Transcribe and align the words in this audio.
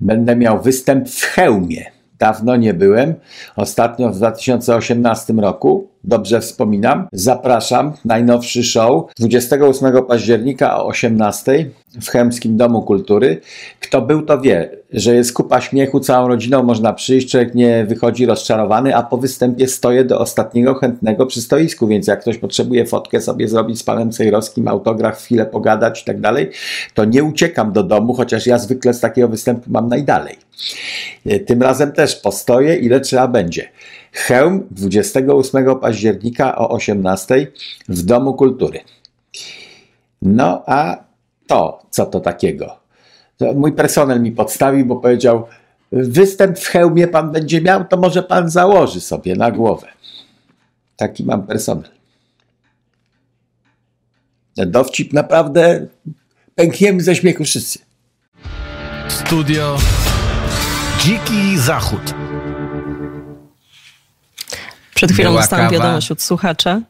Będę 0.00 0.36
miał 0.36 0.62
występ 0.62 1.08
w 1.08 1.22
hełmie. 1.24 1.84
Dawno 2.18 2.56
nie 2.56 2.74
byłem. 2.74 3.14
Ostatnio 3.56 4.10
w 4.10 4.16
2018 4.16 5.32
roku, 5.32 5.88
dobrze 6.04 6.40
wspominam. 6.40 7.08
Zapraszam, 7.12 7.92
najnowszy 8.04 8.64
show 8.64 9.04
28 9.18 10.04
października 10.04 10.82
o 10.82 10.86
18 10.86 11.70
w 12.02 12.08
Chemskim 12.08 12.56
Domu 12.56 12.82
Kultury. 12.82 13.40
Kto 13.80 14.02
był, 14.02 14.22
to 14.22 14.40
wie, 14.40 14.70
że 14.92 15.14
jest 15.14 15.32
kupa 15.32 15.60
śmiechu, 15.60 16.00
całą 16.00 16.28
rodziną 16.28 16.62
można 16.62 16.92
przyjść, 16.92 17.30
człowiek 17.30 17.54
nie 17.54 17.84
wychodzi 17.84 18.26
rozczarowany, 18.26 18.96
a 18.96 19.02
po 19.02 19.16
występie 19.16 19.68
stoję 19.68 20.04
do 20.04 20.20
ostatniego 20.20 20.74
chętnego 20.74 21.26
przy 21.26 21.42
stoisku, 21.42 21.86
więc 21.86 22.06
jak 22.06 22.20
ktoś 22.20 22.38
potrzebuje 22.38 22.86
fotkę 22.86 23.20
sobie 23.20 23.48
zrobić 23.48 23.78
z 23.78 23.82
panem 23.82 24.12
Cejrowskim, 24.12 24.68
autograf, 24.68 25.18
chwilę 25.18 25.46
pogadać 25.46 26.02
i 26.02 26.04
tak 26.04 26.20
dalej, 26.20 26.50
to 26.94 27.04
nie 27.04 27.24
uciekam 27.24 27.72
do 27.72 27.82
domu, 27.82 28.14
chociaż 28.14 28.46
ja 28.46 28.58
zwykle 28.58 28.94
z 28.94 29.00
takiego 29.00 29.28
występu 29.28 29.70
mam 29.70 29.88
najdalej. 29.88 30.36
Tym 31.46 31.62
razem 31.62 31.92
też 31.92 32.16
postoję, 32.16 32.76
ile 32.76 33.00
trzeba 33.00 33.28
będzie. 33.28 33.68
Chełm 34.14 34.66
28 34.70 35.80
października 35.80 36.56
o 36.56 36.68
18 36.68 37.52
w 37.88 38.02
Domu 38.02 38.34
Kultury. 38.34 38.80
No 40.22 40.62
a 40.66 41.04
to, 41.46 41.82
co 41.90 42.06
to 42.06 42.20
takiego? 42.20 42.76
To 43.36 43.52
mój 43.52 43.72
personel 43.72 44.22
mi 44.22 44.32
podstawił, 44.32 44.86
bo 44.86 44.96
powiedział, 44.96 45.46
występ 45.92 46.58
w 46.58 46.66
hełmie 46.66 47.08
pan 47.08 47.32
będzie 47.32 47.60
miał, 47.60 47.84
to 47.84 47.96
może 47.96 48.22
pan 48.22 48.50
założy 48.50 49.00
sobie 49.00 49.36
na 49.36 49.50
głowę. 49.50 49.86
Taki 50.96 51.24
mam 51.24 51.46
personel. 51.46 51.90
Dowcip 54.56 55.12
naprawdę 55.12 55.86
pękniemy 56.54 57.00
ze 57.00 57.16
śmiechu 57.16 57.44
wszyscy. 57.44 57.78
Studio 59.08 59.76
Dziki 60.98 61.58
Zachód. 61.58 62.14
Przed 65.06 65.12
chwilą 65.16 65.30
Była 65.30 65.40
dostałam 65.40 65.66
kawa? 65.66 65.78
wiadomość 65.78 66.10
od 66.10 66.22
słuchacza. 66.22 66.80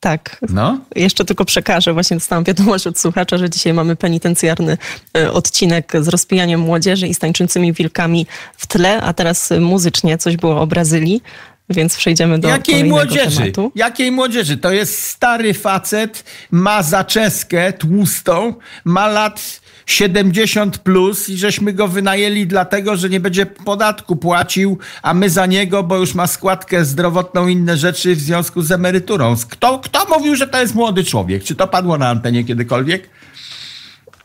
Tak. 0.00 0.36
No, 0.48 0.78
Jeszcze 0.94 1.24
tylko 1.24 1.44
przekażę. 1.44 1.92
Właśnie 1.92 2.16
dostałam 2.16 2.44
wiadomość 2.44 2.86
od 2.86 2.98
słuchacza, 2.98 3.38
że 3.38 3.50
dzisiaj 3.50 3.72
mamy 3.74 3.96
penitencjarny 3.96 4.78
e, 5.16 5.32
odcinek 5.32 5.92
z 6.00 6.08
rozpijaniem 6.08 6.60
młodzieży 6.60 7.08
i 7.08 7.14
z 7.14 7.18
tańczącymi 7.18 7.72
wilkami 7.72 8.26
w 8.56 8.66
tle, 8.66 9.02
a 9.02 9.12
teraz 9.12 9.52
e, 9.52 9.60
muzycznie 9.60 10.18
coś 10.18 10.36
było 10.36 10.60
o 10.60 10.66
Brazylii, 10.66 11.22
więc 11.70 11.96
przejdziemy 11.96 12.38
do 12.38 12.48
Jakiej 12.48 12.84
młodzieży? 12.84 13.36
tematu. 13.40 13.72
Jakiej 13.74 14.12
młodzieży? 14.12 14.56
To 14.56 14.70
jest 14.72 15.02
stary 15.06 15.54
facet, 15.54 16.24
ma 16.50 16.82
zaczeskę 16.82 17.72
tłustą, 17.72 18.54
ma 18.84 19.08
lat 19.08 19.60
70 19.90 20.78
plus 20.78 21.28
i 21.28 21.38
żeśmy 21.38 21.72
go 21.72 21.88
wynajęli 21.88 22.46
dlatego, 22.46 22.96
że 22.96 23.08
nie 23.08 23.20
będzie 23.20 23.46
podatku 23.46 24.16
płacił, 24.16 24.78
a 25.02 25.14
my 25.14 25.30
za 25.30 25.46
niego, 25.46 25.82
bo 25.82 25.96
już 25.96 26.14
ma 26.14 26.26
składkę 26.26 26.84
zdrowotną 26.84 27.48
i 27.48 27.52
inne 27.52 27.76
rzeczy 27.76 28.14
w 28.14 28.20
związku 28.20 28.62
z 28.62 28.72
emeryturą. 28.72 29.34
Kto, 29.50 29.78
kto 29.78 30.06
mówił, 30.18 30.36
że 30.36 30.46
to 30.46 30.60
jest 30.60 30.74
młody 30.74 31.04
człowiek? 31.04 31.44
Czy 31.44 31.54
to 31.54 31.68
padło 31.68 31.98
na 31.98 32.08
antenie 32.08 32.44
kiedykolwiek? 32.44 33.08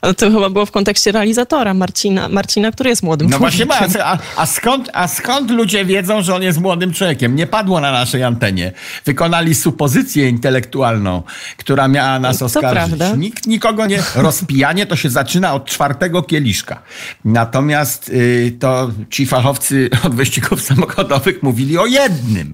Ale 0.01 0.13
to 0.13 0.31
chyba 0.31 0.49
było 0.49 0.65
w 0.65 0.71
kontekście 0.71 1.11
realizatora 1.11 1.73
Marcina, 1.73 2.29
Marcina 2.29 2.71
który 2.71 2.89
jest 2.89 3.03
młodym 3.03 3.29
No 3.29 3.39
właśnie, 3.39 3.65
człowiekiem. 3.65 4.01
a, 4.03 4.17
a, 4.35 4.45
skąd, 4.45 4.89
a 4.93 5.07
skąd 5.07 5.51
ludzie 5.51 5.85
wiedzą, 5.85 6.21
że 6.21 6.35
on 6.35 6.43
jest 6.43 6.59
młodym 6.61 6.93
człowiekiem? 6.93 7.35
Nie 7.35 7.47
padło 7.47 7.79
na 7.79 7.91
naszej 7.91 8.23
antenie. 8.23 8.71
Wykonali 9.05 9.55
supozycję 9.55 10.29
intelektualną, 10.29 11.23
która 11.57 11.87
miała 11.87 12.19
nas 12.19 12.37
To 12.37 12.45
oskarżyć. 12.45 12.71
prawda. 12.97 13.15
Nikt 13.15 13.47
nikogo 13.47 13.85
nie... 13.85 14.03
Rozpijanie 14.15 14.85
to 14.85 14.95
się 14.95 15.09
zaczyna 15.09 15.53
od 15.53 15.65
czwartego 15.65 16.23
kieliszka. 16.23 16.81
Natomiast 17.25 18.09
y, 18.09 18.57
to 18.59 18.91
ci 19.09 19.25
fachowcy 19.25 19.89
od 20.05 20.15
wyścigów 20.15 20.61
samochodowych 20.61 21.43
mówili 21.43 21.77
o 21.77 21.85
jednym. 21.85 22.53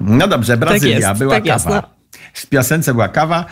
No 0.00 0.28
dobrze, 0.28 0.56
Brazylia, 0.56 1.08
jest, 1.08 1.18
była 1.20 1.34
tak 1.34 1.46
jest, 1.46 1.64
kawa. 1.64 1.76
no. 1.76 1.88
W 2.34 2.46
piosence 2.46 2.92
była 2.94 3.08
kawa 3.08 3.44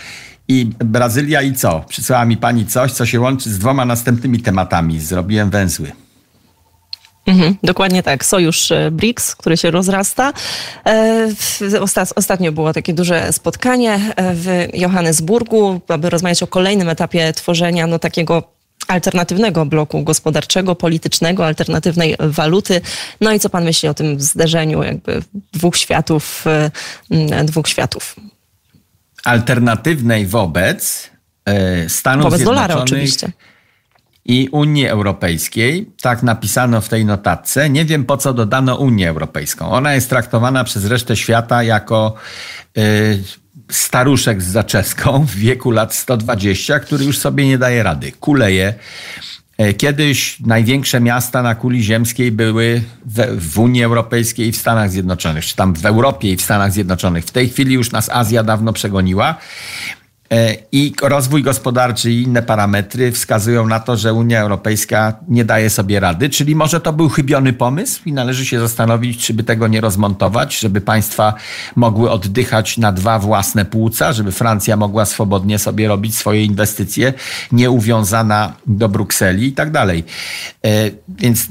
i 0.51 0.71
Brazylia 0.79 1.43
i 1.43 1.53
co? 1.55 1.85
Przysłała 1.89 2.25
mi 2.25 2.37
pani 2.37 2.67
coś, 2.67 2.93
co 2.93 3.07
się 3.07 3.21
łączy 3.21 3.51
z 3.51 3.59
dwoma 3.59 3.85
następnymi 3.85 4.41
tematami. 4.41 5.01
Zrobiłem 5.01 5.51
węzły. 5.51 5.93
Mhm, 7.27 7.57
dokładnie 7.63 8.03
tak. 8.03 8.25
Sojusz 8.25 8.73
e, 8.73 8.91
BRICS, 8.91 9.37
który 9.37 9.57
się 9.57 9.71
rozrasta. 9.71 10.33
E, 10.87 11.29
Ostatnio 12.17 12.53
było 12.53 12.73
takie 12.73 12.95
duże 12.95 13.33
spotkanie 13.33 13.95
e, 14.17 14.35
w 14.35 14.69
Johannesburgu, 14.75 15.81
aby 15.89 16.11
rozmawiać 16.11 16.43
o 16.43 16.47
kolejnym 16.47 16.89
etapie 16.89 17.33
tworzenia 17.33 17.87
no, 17.87 17.99
takiego 17.99 18.43
alternatywnego 18.89 19.67
bloku 19.67 20.03
gospodarczego, 20.03 20.75
politycznego, 20.75 21.47
alternatywnej 21.47 22.17
waluty. 22.19 22.81
No 23.21 23.33
i 23.33 23.41
co 23.41 23.51
pan 23.51 23.65
myśli 23.65 23.89
o 23.89 23.95
tym 23.95 24.21
zderzeniu 24.21 24.83
jakby 24.83 25.23
dwóch 25.53 25.77
światów, 25.77 26.45
dwóch 27.45 27.69
światów? 27.69 28.17
Alternatywnej 29.25 30.27
wobec 30.27 31.11
e, 31.45 31.89
Stanów 31.89 32.25
Wobec 32.25 32.43
dolara 32.43 32.75
Zjednoczonych 32.75 33.03
oczywiście. 33.03 33.33
i 34.25 34.49
Unii 34.53 34.87
Europejskiej. 34.87 35.91
Tak 36.03 36.23
napisano 36.23 36.81
w 36.81 36.89
tej 36.89 37.05
notatce. 37.05 37.71
Nie 37.71 37.85
wiem 37.85 38.05
po 38.05 38.17
co 38.17 38.35
dodano 38.35 38.77
Unię 38.77 39.09
Europejską. 39.09 39.71
Ona 39.71 39.95
jest 39.95 40.11
traktowana 40.11 40.65
przez 40.65 40.85
resztę 40.85 41.17
świata 41.17 41.63
jako 41.63 42.15
e, 42.77 42.83
staruszek 43.71 44.43
z 44.43 44.47
zaczeską 44.47 45.27
w 45.27 45.35
wieku 45.35 45.71
lat 45.71 45.95
120, 45.95 46.81
który 46.81 47.05
już 47.05 47.19
sobie 47.19 47.47
nie 47.47 47.59
daje 47.59 47.83
rady. 47.83 48.13
Kuleje. 48.13 48.75
E, 49.61 49.75
Kiedyś 49.75 50.41
największe 50.41 51.01
miasta 51.01 51.43
na 51.43 51.55
kuli 51.55 51.83
ziemskiej 51.83 52.33
były 52.33 52.83
w, 53.07 53.53
w 53.53 53.59
Unii 53.59 53.85
Europejskiej 53.85 54.49
i 54.49 54.53
w 54.53 54.57
Stanach 54.57 54.91
Zjednoczonych, 54.91 55.45
czy 55.45 55.57
tam 55.57 55.75
w 55.75 55.87
Europie 55.87 56.33
i 56.33 56.37
w 56.37 56.43
Stanach 56.43 56.73
Zjednoczonych. 56.73 57.25
W 57.25 57.31
tej 57.31 57.49
chwili 57.49 57.75
już 57.75 57.93
nas 57.93 58.11
Azja 58.11 58.43
dawno 58.43 58.73
przegoniła. 58.73 59.35
E, 60.33 60.57
I 60.73 60.93
rozwój 61.03 61.43
gospodarczy 61.43 62.11
i 62.11 62.23
inne 62.23 62.43
parametry 62.43 63.13
wskazują 63.13 63.67
na 63.67 63.81
to, 63.81 63.97
że 63.97 64.15
Unia 64.15 64.41
Europejska 64.41 65.15
nie 65.29 65.45
daje 65.45 65.71
sobie 65.71 66.01
rady, 66.01 66.31
czyli 66.31 66.55
może 66.55 66.81
to 66.81 66.93
był 66.93 67.09
chybiony 67.09 67.53
pomysł 67.53 68.01
i 68.07 68.13
należy 68.13 68.47
się 68.47 68.61
zastanowić, 68.61 69.27
czy 69.27 69.35
by 69.35 69.45
tego 69.45 69.69
nie 69.69 69.81
rozmontować, 69.81 70.59
żeby 70.59 70.81
państwa 70.81 71.35
mogły 71.77 72.11
oddychać 72.11 72.79
na 72.79 72.93
dwa 72.93 73.19
własne 73.19 73.65
płuca, 73.65 74.13
żeby 74.13 74.33
Francja 74.33 74.77
mogła 74.77 75.05
swobodnie 75.05 75.59
sobie 75.59 75.89
robić 75.89 76.17
swoje 76.17 76.45
inwestycje, 76.45 77.13
nieuwiązana 77.53 78.53
do 78.67 78.89
Brukseli 78.89 79.47
i 79.47 79.53
tak 79.53 79.71
dalej. 79.71 80.05
E, 80.65 80.91
Więc 81.09 81.49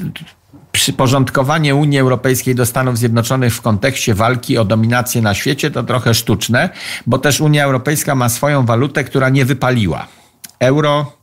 przyporządkowanie 0.80 1.76
Unii 1.76 2.00
Europejskiej 2.00 2.56
do 2.56 2.66
Stanów 2.66 2.98
Zjednoczonych 2.98 3.56
w 3.56 3.62
kontekście 3.62 4.14
walki 4.14 4.58
o 4.58 4.66
dominację 4.66 5.22
na 5.22 5.34
świecie 5.34 5.72
to 5.72 5.84
trochę 5.84 6.14
sztuczne, 6.14 6.70
bo 7.06 7.18
też 7.18 7.42
Unia 7.42 7.64
Europejska 7.64 8.16
ma 8.16 8.30
swoją 8.30 8.66
walutę, 8.66 9.04
która 9.04 9.30
nie 9.30 9.46
wypaliła. 9.46 10.08
Euro 10.60 11.14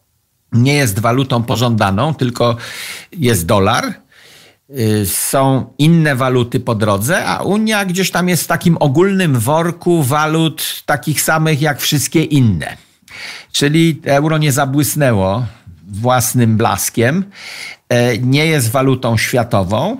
nie 0.53 0.75
jest 0.75 0.99
walutą 0.99 1.43
pożądaną, 1.43 2.15
tylko 2.15 2.57
jest 3.13 3.47
dolar. 3.47 3.95
Y, 4.71 5.07
Są 5.07 5.75
inne 5.79 6.17
waluty 6.17 6.61
po 6.61 6.75
drodze, 6.75 7.25
a 7.27 7.43
Unia 7.43 7.85
gdzieś 7.85 8.11
tam 8.11 8.29
jest 8.29 8.45
w 8.45 8.47
takim 8.47 8.77
ogólnym 8.81 9.39
worku 9.39 10.03
walut 10.03 10.83
takich 10.87 11.23
samych 11.23 11.61
jak 11.61 11.81
wszystkie 11.81 12.23
inne. 12.25 12.77
Czyli 13.53 14.01
euro 14.05 14.39
nie 14.39 14.53
zabłysnęło 14.53 15.47
własnym 15.87 16.57
blaskiem, 16.57 17.25
e, 17.89 18.19
nie 18.19 18.47
jest 18.47 18.71
walutą 18.71 19.17
światową. 19.17 19.97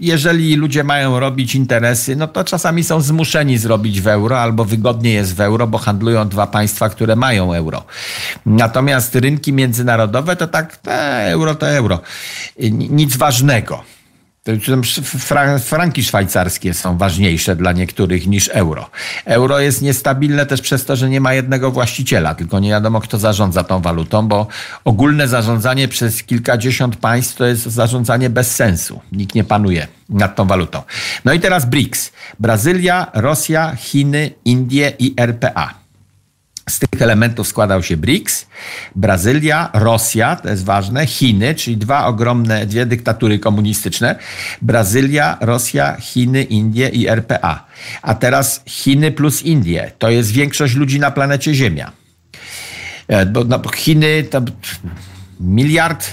Jeżeli 0.00 0.56
ludzie 0.56 0.84
mają 0.84 1.20
robić 1.20 1.54
interesy, 1.54 2.16
no 2.16 2.28
to 2.28 2.44
czasami 2.44 2.84
są 2.84 3.00
zmuszeni 3.00 3.58
zrobić 3.58 4.00
w 4.00 4.06
euro, 4.06 4.40
albo 4.40 4.64
wygodnie 4.64 5.12
jest 5.12 5.34
w 5.34 5.40
euro, 5.40 5.66
bo 5.66 5.78
handlują 5.78 6.28
dwa 6.28 6.46
państwa, 6.46 6.88
które 6.88 7.16
mają 7.16 7.54
euro. 7.54 7.84
Natomiast 8.46 9.14
rynki 9.14 9.52
międzynarodowe 9.52 10.36
to 10.36 10.46
tak, 10.46 10.76
te 10.76 11.26
euro 11.30 11.54
to 11.54 11.68
euro. 11.68 12.00
Nic 12.70 13.16
ważnego. 13.16 13.95
Franki 15.60 16.04
szwajcarskie 16.04 16.74
są 16.74 16.98
ważniejsze 16.98 17.56
dla 17.56 17.72
niektórych 17.72 18.26
niż 18.26 18.48
euro. 18.48 18.90
Euro 19.24 19.60
jest 19.60 19.82
niestabilne 19.82 20.46
też 20.46 20.60
przez 20.60 20.84
to, 20.84 20.96
że 20.96 21.10
nie 21.10 21.20
ma 21.20 21.34
jednego 21.34 21.70
właściciela, 21.70 22.34
tylko 22.34 22.58
nie 22.58 22.70
wiadomo, 22.70 23.00
kto 23.00 23.18
zarządza 23.18 23.64
tą 23.64 23.80
walutą, 23.80 24.28
bo 24.28 24.46
ogólne 24.84 25.28
zarządzanie 25.28 25.88
przez 25.88 26.22
kilkadziesiąt 26.22 26.96
państw 26.96 27.36
to 27.36 27.46
jest 27.46 27.62
zarządzanie 27.62 28.30
bez 28.30 28.54
sensu. 28.54 29.00
Nikt 29.12 29.34
nie 29.34 29.44
panuje 29.44 29.86
nad 30.08 30.36
tą 30.36 30.46
walutą. 30.46 30.82
No 31.24 31.32
i 31.32 31.40
teraz 31.40 31.64
BRICS. 31.64 32.12
Brazylia, 32.40 33.06
Rosja, 33.14 33.76
Chiny, 33.76 34.30
Indie 34.44 34.92
i 34.98 35.14
RPA. 35.16 35.85
Z 36.68 36.78
tych 36.78 37.02
elementów 37.02 37.48
składał 37.48 37.82
się 37.82 37.96
BRICS, 37.96 38.46
Brazylia, 38.96 39.70
Rosja, 39.72 40.36
to 40.36 40.48
jest 40.48 40.64
ważne, 40.64 41.06
Chiny, 41.06 41.54
czyli 41.54 41.76
dwa 41.76 42.06
ogromne, 42.06 42.66
dwie 42.66 42.86
dyktatury 42.86 43.38
komunistyczne, 43.38 44.18
Brazylia, 44.62 45.38
Rosja, 45.40 45.96
Chiny, 46.00 46.42
Indie 46.42 46.88
i 46.88 47.08
RPA. 47.08 47.66
A 48.02 48.14
teraz 48.14 48.62
Chiny 48.66 49.12
plus 49.12 49.42
Indie, 49.42 49.92
to 49.98 50.10
jest 50.10 50.30
większość 50.30 50.74
ludzi 50.74 51.00
na 51.00 51.10
planecie 51.10 51.54
Ziemia. 51.54 51.92
E, 53.08 53.24
no, 53.24 53.58
bo 53.58 53.68
Chiny 53.68 54.24
to 54.30 54.42
miliard 55.40 56.06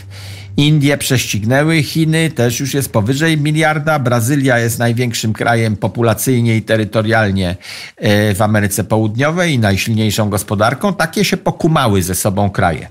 Indie 0.58 0.98
prześcignęły 0.98 1.84
Chiny, 1.84 2.32
też 2.32 2.60
już 2.60 2.74
jest 2.74 2.92
powyżej 2.92 3.38
miliarda. 3.38 4.00
Brazylia 4.00 4.60
jest 4.60 4.80
największym 4.80 5.34
krajem 5.34 5.78
populacyjnie 5.78 6.58
i 6.58 6.62
terytorialnie 6.62 7.56
e, 7.98 8.36
w 8.36 8.42
Ameryce 8.42 8.84
Południowej 8.84 9.54
i 9.54 9.60
najsilniejszą 9.60 10.30
gospodarką. 10.30 10.94
Takie 10.94 11.26
się 11.26 11.38
pokumały 11.38 12.04
ze 12.04 12.16
sobą 12.16 12.50
kraje. 12.50 12.90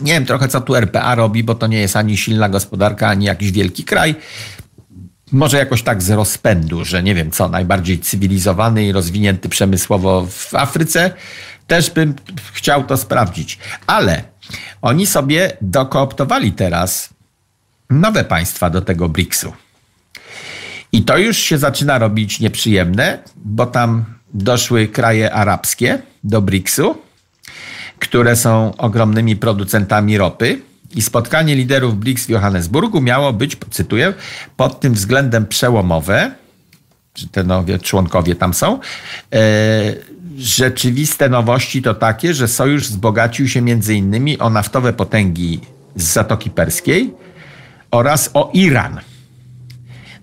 Nie 0.00 0.12
wiem 0.12 0.26
trochę, 0.26 0.48
co 0.48 0.60
tu 0.60 0.74
RPA 0.74 1.14
robi, 1.14 1.44
bo 1.44 1.54
to 1.54 1.66
nie 1.66 1.78
jest 1.78 1.96
ani 1.96 2.16
silna 2.16 2.48
gospodarka, 2.48 3.08
ani 3.08 3.24
jakiś 3.24 3.52
wielki 3.52 3.84
kraj. 3.84 4.14
Może 5.32 5.58
jakoś 5.58 5.82
tak 5.82 6.02
z 6.02 6.10
rozpędu, 6.10 6.84
że 6.84 7.02
nie 7.02 7.14
wiem 7.14 7.30
co, 7.30 7.48
najbardziej 7.48 7.98
cywilizowany 7.98 8.84
i 8.84 8.92
rozwinięty 8.92 9.48
przemysłowo 9.48 10.26
w 10.26 10.54
Afryce. 10.54 11.10
Też 11.66 11.90
bym 11.90 12.14
chciał 12.52 12.84
to 12.84 12.96
sprawdzić. 12.96 13.58
Ale 13.86 14.29
oni 14.82 15.06
sobie 15.06 15.52
dokooptowali 15.60 16.52
teraz 16.52 17.08
nowe 17.90 18.24
państwa 18.24 18.70
do 18.70 18.80
tego 18.80 19.08
BRICS-u. 19.08 19.52
I 20.92 21.02
to 21.02 21.18
już 21.18 21.36
się 21.38 21.58
zaczyna 21.58 21.98
robić 21.98 22.40
nieprzyjemne, 22.40 23.18
bo 23.36 23.66
tam 23.66 24.04
doszły 24.34 24.88
kraje 24.88 25.32
arabskie 25.32 26.02
do 26.24 26.42
BRICS-u, 26.42 26.98
które 27.98 28.36
są 28.36 28.76
ogromnymi 28.76 29.36
producentami 29.36 30.18
ropy. 30.18 30.62
I 30.94 31.02
spotkanie 31.02 31.56
liderów 31.56 31.98
BRICS 31.98 32.26
w 32.26 32.28
Johannesburgu 32.28 33.00
miało 33.00 33.32
być, 33.32 33.56
cytuję, 33.70 34.14
pod 34.56 34.80
tym 34.80 34.94
względem 34.94 35.46
przełomowe, 35.46 36.34
że 37.14 37.28
te 37.28 37.44
nowe 37.44 37.78
członkowie 37.78 38.34
tam 38.34 38.54
są. 38.54 38.80
Rzeczywiste 40.40 41.28
nowości 41.28 41.82
to 41.82 41.94
takie, 41.94 42.34
że 42.34 42.48
sojusz 42.48 42.82
wzbogacił 42.82 43.48
się 43.48 43.60
między 43.60 43.94
innymi 43.94 44.38
o 44.38 44.50
naftowe 44.50 44.92
potęgi 44.92 45.60
z 45.96 46.02
Zatoki 46.02 46.50
Perskiej 46.50 47.14
oraz 47.90 48.30
o 48.34 48.50
Iran. 48.54 49.00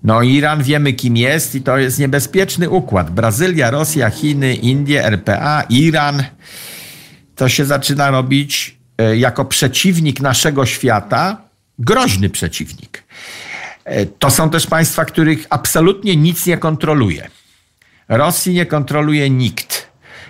No, 0.04 0.22
Iran 0.22 0.62
wiemy 0.62 0.92
kim 0.92 1.16
jest 1.16 1.54
i 1.54 1.62
to 1.62 1.78
jest 1.78 1.98
niebezpieczny 1.98 2.70
układ. 2.70 3.10
Brazylia, 3.10 3.70
Rosja, 3.70 4.10
Chiny, 4.10 4.54
Indie, 4.54 5.04
RPA, 5.04 5.62
Iran. 5.68 6.24
To 7.36 7.48
się 7.48 7.64
zaczyna 7.64 8.10
robić 8.10 8.76
e, 8.98 9.16
jako 9.16 9.44
przeciwnik 9.44 10.20
naszego 10.20 10.66
świata, 10.66 11.36
groźny 11.78 12.30
przeciwnik. 12.30 13.02
E, 13.84 14.06
to 14.06 14.30
są 14.30 14.50
też 14.50 14.66
państwa, 14.66 15.04
których 15.04 15.46
absolutnie 15.50 16.16
nic 16.16 16.46
nie 16.46 16.58
kontroluje. 16.58 17.30
Rosji 18.08 18.54
nie 18.54 18.66
kontroluje 18.66 19.30
nikt. 19.30 19.77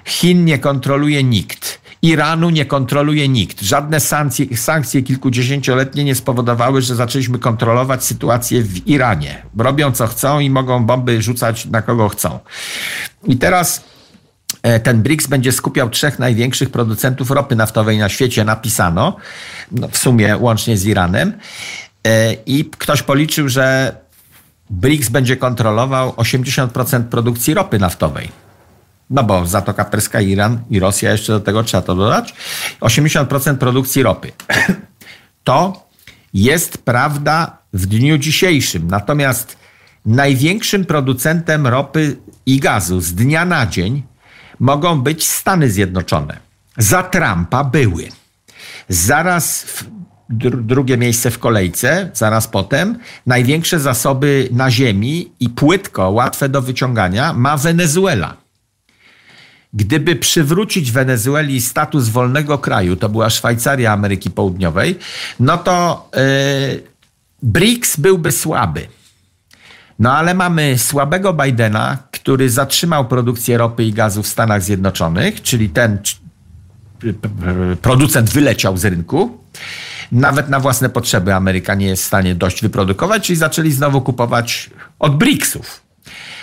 Chin 0.08 0.44
nie 0.44 0.58
kontroluje 0.58 1.22
nikt. 1.22 1.80
Iranu 2.02 2.50
nie 2.50 2.64
kontroluje 2.64 3.28
nikt. 3.28 3.60
Żadne 3.62 4.00
sankcje, 4.00 4.56
sankcje 4.56 5.02
kilkudziesięcioletnie 5.02 6.04
nie 6.04 6.14
spowodowały, 6.14 6.82
że 6.82 6.94
zaczęliśmy 6.94 7.38
kontrolować 7.38 8.04
sytuację 8.04 8.62
w 8.62 8.86
Iranie. 8.86 9.42
Robią 9.58 9.92
co 9.92 10.06
chcą 10.06 10.40
i 10.40 10.50
mogą 10.50 10.86
bomby 10.86 11.22
rzucać 11.22 11.66
na 11.66 11.82
kogo 11.82 12.08
chcą. 12.08 12.38
I 13.24 13.36
teraz 13.36 13.84
e, 14.62 14.80
ten 14.80 15.02
BRICS 15.02 15.26
będzie 15.26 15.52
skupiał 15.52 15.90
trzech 15.90 16.18
największych 16.18 16.70
producentów 16.70 17.30
ropy 17.30 17.56
naftowej 17.56 17.98
na 17.98 18.08
świecie, 18.08 18.44
napisano, 18.44 19.16
no 19.72 19.88
w 19.88 19.98
sumie 19.98 20.36
łącznie 20.36 20.76
z 20.76 20.86
Iranem. 20.86 21.32
E, 22.06 22.32
I 22.32 22.64
ktoś 22.64 23.02
policzył, 23.02 23.48
że 23.48 23.96
BRICS 24.70 25.08
będzie 25.08 25.36
kontrolował 25.36 26.10
80% 26.10 27.02
produkcji 27.02 27.54
ropy 27.54 27.78
naftowej. 27.78 28.47
No 29.10 29.24
bo 29.24 29.46
Zatoka 29.46 29.84
Perska, 29.84 30.20
Iran 30.20 30.60
i 30.70 30.80
Rosja, 30.80 31.12
jeszcze 31.12 31.32
do 31.32 31.40
tego 31.40 31.62
trzeba 31.62 31.82
to 31.82 31.94
dodać. 31.94 32.34
80% 32.80 33.56
produkcji 33.56 34.02
ropy. 34.02 34.32
To 35.44 35.86
jest 36.34 36.78
prawda 36.78 37.58
w 37.72 37.86
dniu 37.86 38.18
dzisiejszym. 38.18 38.88
Natomiast 38.90 39.56
największym 40.06 40.84
producentem 40.84 41.66
ropy 41.66 42.16
i 42.46 42.60
gazu 42.60 43.00
z 43.00 43.14
dnia 43.14 43.44
na 43.44 43.66
dzień 43.66 44.02
mogą 44.60 45.00
być 45.00 45.26
Stany 45.26 45.70
Zjednoczone. 45.70 46.38
Za 46.78 47.02
Trumpa 47.02 47.64
były. 47.64 48.08
Zaraz 48.88 49.66
drugie 50.30 50.96
miejsce 50.96 51.30
w 51.30 51.38
kolejce, 51.38 52.10
zaraz 52.14 52.48
potem. 52.48 52.98
Największe 53.26 53.80
zasoby 53.80 54.48
na 54.52 54.70
ziemi 54.70 55.32
i 55.40 55.48
płytko, 55.48 56.10
łatwe 56.10 56.48
do 56.48 56.62
wyciągania, 56.62 57.32
ma 57.32 57.56
Wenezuela. 57.56 58.47
Gdyby 59.74 60.16
przywrócić 60.16 60.92
Wenezueli 60.92 61.60
status 61.60 62.08
wolnego 62.08 62.58
kraju, 62.58 62.96
to 62.96 63.08
była 63.08 63.30
Szwajcaria 63.30 63.92
Ameryki 63.92 64.30
Południowej, 64.30 64.98
no 65.40 65.58
to 65.58 66.08
yy, 66.16 66.82
BRICS 67.42 67.96
byłby 67.96 68.32
słaby. 68.32 68.88
No 69.98 70.12
ale 70.12 70.34
mamy 70.34 70.78
słabego 70.78 71.32
Bidena, 71.32 71.98
który 72.10 72.50
zatrzymał 72.50 73.08
produkcję 73.08 73.58
ropy 73.58 73.84
i 73.84 73.92
gazu 73.92 74.22
w 74.22 74.26
Stanach 74.26 74.62
Zjednoczonych, 74.62 75.42
czyli 75.42 75.68
ten 75.68 75.98
producent 77.82 78.30
wyleciał 78.30 78.76
z 78.76 78.84
rynku. 78.84 79.38
Nawet 80.12 80.48
na 80.48 80.60
własne 80.60 80.90
potrzeby 80.90 81.34
Ameryka 81.34 81.74
nie 81.74 81.86
jest 81.86 82.02
w 82.02 82.06
stanie 82.06 82.34
dość 82.34 82.62
wyprodukować, 82.62 83.26
czyli 83.26 83.36
zaczęli 83.36 83.72
znowu 83.72 84.00
kupować 84.00 84.70
od 84.98 85.16
BRICS-ów. 85.16 85.87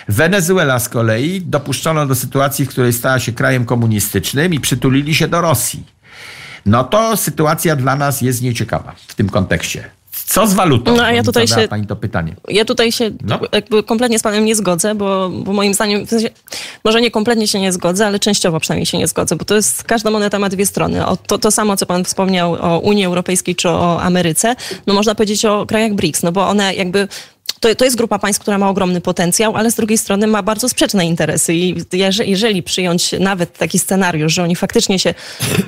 Wenezuela 0.08 0.78
z 0.78 0.88
kolei 0.88 1.40
dopuszczono 1.40 2.06
do 2.06 2.14
sytuacji, 2.14 2.64
w 2.64 2.68
której 2.68 2.92
stała 2.92 3.18
się 3.18 3.32
krajem 3.32 3.64
komunistycznym 3.64 4.54
i 4.54 4.60
przytulili 4.60 5.14
się 5.14 5.28
do 5.28 5.40
Rosji. 5.40 5.84
No 6.66 6.84
to 6.84 7.16
sytuacja 7.16 7.76
dla 7.76 7.96
nas 7.96 8.20
jest 8.20 8.42
nieciekawa 8.42 8.94
w 9.06 9.14
tym 9.14 9.28
kontekście. 9.28 9.90
Co 10.26 10.46
z 10.46 10.54
walutą? 10.54 10.96
No, 10.96 11.04
a 11.04 11.12
ja 11.12 11.22
tutaj 11.22 11.48
się, 11.48 11.68
pani 11.68 11.86
to 11.86 11.96
pytanie. 11.96 12.36
Ja 12.48 12.64
tutaj 12.64 12.92
się 12.92 13.10
no. 13.24 13.40
jakby 13.52 13.82
kompletnie 13.82 14.18
z 14.18 14.22
panem 14.22 14.44
nie 14.44 14.56
zgodzę, 14.56 14.94
bo, 14.94 15.30
bo 15.30 15.52
moim 15.52 15.74
zdaniem, 15.74 16.06
w 16.06 16.10
sensie, 16.10 16.28
może 16.84 17.00
nie 17.00 17.10
kompletnie 17.10 17.48
się 17.48 17.60
nie 17.60 17.72
zgodzę, 17.72 18.06
ale 18.06 18.18
częściowo 18.18 18.60
przynajmniej 18.60 18.86
się 18.86 18.98
nie 18.98 19.06
zgodzę, 19.06 19.36
bo 19.36 19.44
to 19.44 19.54
jest, 19.54 19.84
każda 19.84 20.10
moneta 20.10 20.38
ma 20.38 20.48
dwie 20.48 20.66
strony. 20.66 21.06
O, 21.06 21.16
to, 21.16 21.38
to 21.38 21.50
samo, 21.50 21.76
co 21.76 21.86
pan 21.86 22.04
wspomniał 22.04 22.52
o 22.60 22.78
Unii 22.78 23.04
Europejskiej 23.04 23.56
czy 23.56 23.68
o 23.68 24.02
Ameryce, 24.02 24.56
no 24.86 24.94
można 24.94 25.14
powiedzieć 25.14 25.44
o 25.44 25.66
krajach 25.66 25.94
BRICS, 25.94 26.22
no 26.22 26.32
bo 26.32 26.48
one 26.48 26.74
jakby 26.74 27.08
to, 27.68 27.74
to 27.74 27.84
jest 27.84 27.96
grupa 27.96 28.18
państw, 28.18 28.42
która 28.42 28.58
ma 28.58 28.68
ogromny 28.68 29.00
potencjał, 29.00 29.56
ale 29.56 29.70
z 29.70 29.74
drugiej 29.74 29.98
strony 29.98 30.26
ma 30.26 30.42
bardzo 30.42 30.68
sprzeczne 30.68 31.06
interesy. 31.06 31.54
I 31.54 31.74
jeżeli, 32.24 32.62
przyjąć 32.62 33.12
nawet 33.20 33.58
taki 33.58 33.78
scenariusz, 33.78 34.34
że 34.34 34.42
oni 34.42 34.56
faktycznie 34.56 34.98
się 34.98 35.14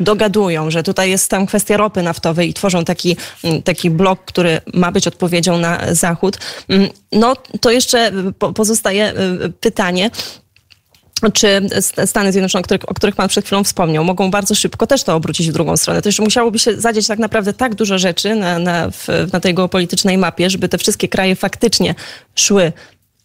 dogadują, 0.00 0.70
że 0.70 0.82
tutaj 0.82 1.10
jest 1.10 1.30
tam 1.30 1.46
kwestia 1.46 1.76
ropy 1.76 2.02
naftowej 2.02 2.48
i 2.48 2.54
tworzą 2.54 2.84
taki, 2.84 3.16
taki 3.64 3.90
blok, 3.90 4.24
który 4.24 4.60
ma 4.74 4.92
być 4.92 5.06
odpowiedzią 5.06 5.58
na 5.58 5.94
Zachód, 5.94 6.38
no 7.12 7.36
to 7.60 7.70
jeszcze 7.70 8.12
pozostaje 8.54 9.12
y, 9.44 9.50
pytanie, 9.60 10.10
czy 11.32 11.60
Stany 12.06 12.32
Zjednoczone, 12.32 12.60
o 12.60 12.64
których, 12.64 12.90
o 12.90 12.94
których 12.94 13.16
Pan 13.16 13.28
przed 13.28 13.46
chwilą 13.46 13.64
wspomniał, 13.64 14.04
mogą 14.04 14.30
bardzo 14.30 14.54
szybko 14.54 14.86
też 14.86 15.02
to 15.02 15.14
obrócić 15.14 15.50
w 15.50 15.52
drugą 15.52 15.76
stronę. 15.76 16.02
To 16.02 16.08
jeszcze 16.08 16.22
musiałoby 16.22 16.58
się 16.58 16.80
zadzieć 16.80 17.06
tak 17.06 17.18
naprawdę 17.18 17.52
tak 17.52 17.74
dużo 17.74 17.98
rzeczy 17.98 18.34
na, 18.34 18.58
na, 18.58 18.90
w, 18.90 19.06
na 19.32 19.40
tej 19.40 19.54
geopolitycznej 19.54 20.18
mapie, 20.18 20.50
żeby 20.50 20.68
te 20.68 20.78
wszystkie 20.78 21.08
kraje 21.08 21.36
faktycznie 21.36 21.94
szły 22.34 22.72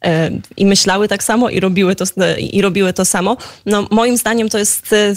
e, 0.06 0.32
i 0.58 0.66
myślały 0.66 1.08
tak 1.08 1.24
samo 1.24 1.50
i 1.50 1.60
robiły 1.60 1.96
to, 1.96 2.06
i 2.38 2.62
robiły 2.62 2.94
to 2.94 3.06
samo. 3.06 3.38
No, 3.66 3.88
moim 3.92 4.18
zdaniem 4.18 4.50
to 4.50 4.58
jest, 4.58 4.94
e, 4.94 5.16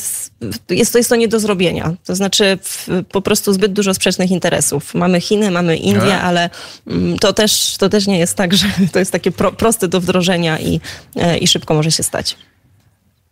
jest, 0.75 0.93
to 0.93 0.99
jest 0.99 1.11
to 1.11 1.17
nie 1.17 1.29
do 1.29 1.41
zrobienia. 1.41 1.95
To 2.05 2.15
znaczy 2.15 2.59
w, 2.63 2.89
po 3.13 3.23
prostu 3.23 3.53
zbyt 3.53 3.73
dużo 3.73 3.95
sprzecznych 3.95 4.31
interesów. 4.31 4.95
Mamy 4.95 5.21
Chiny, 5.21 5.51
mamy 5.51 5.77
Indie, 5.77 6.15
no. 6.15 6.21
ale 6.21 6.51
mm, 6.87 7.19
to 7.19 7.33
też, 7.33 7.77
to 7.79 7.89
też 7.89 8.07
nie 8.07 8.19
jest 8.19 8.35
tak, 8.35 8.55
że 8.55 8.67
to 8.93 8.99
jest 8.99 9.13
takie 9.13 9.33
pro, 9.33 9.53
proste 9.53 9.89
do 9.89 10.01
wdrożenia 10.01 10.59
i, 10.59 10.81
e, 11.17 11.39
i 11.39 11.47
szybko 11.47 11.75
może 11.75 11.91
się 11.91 12.03
stać. 12.03 12.37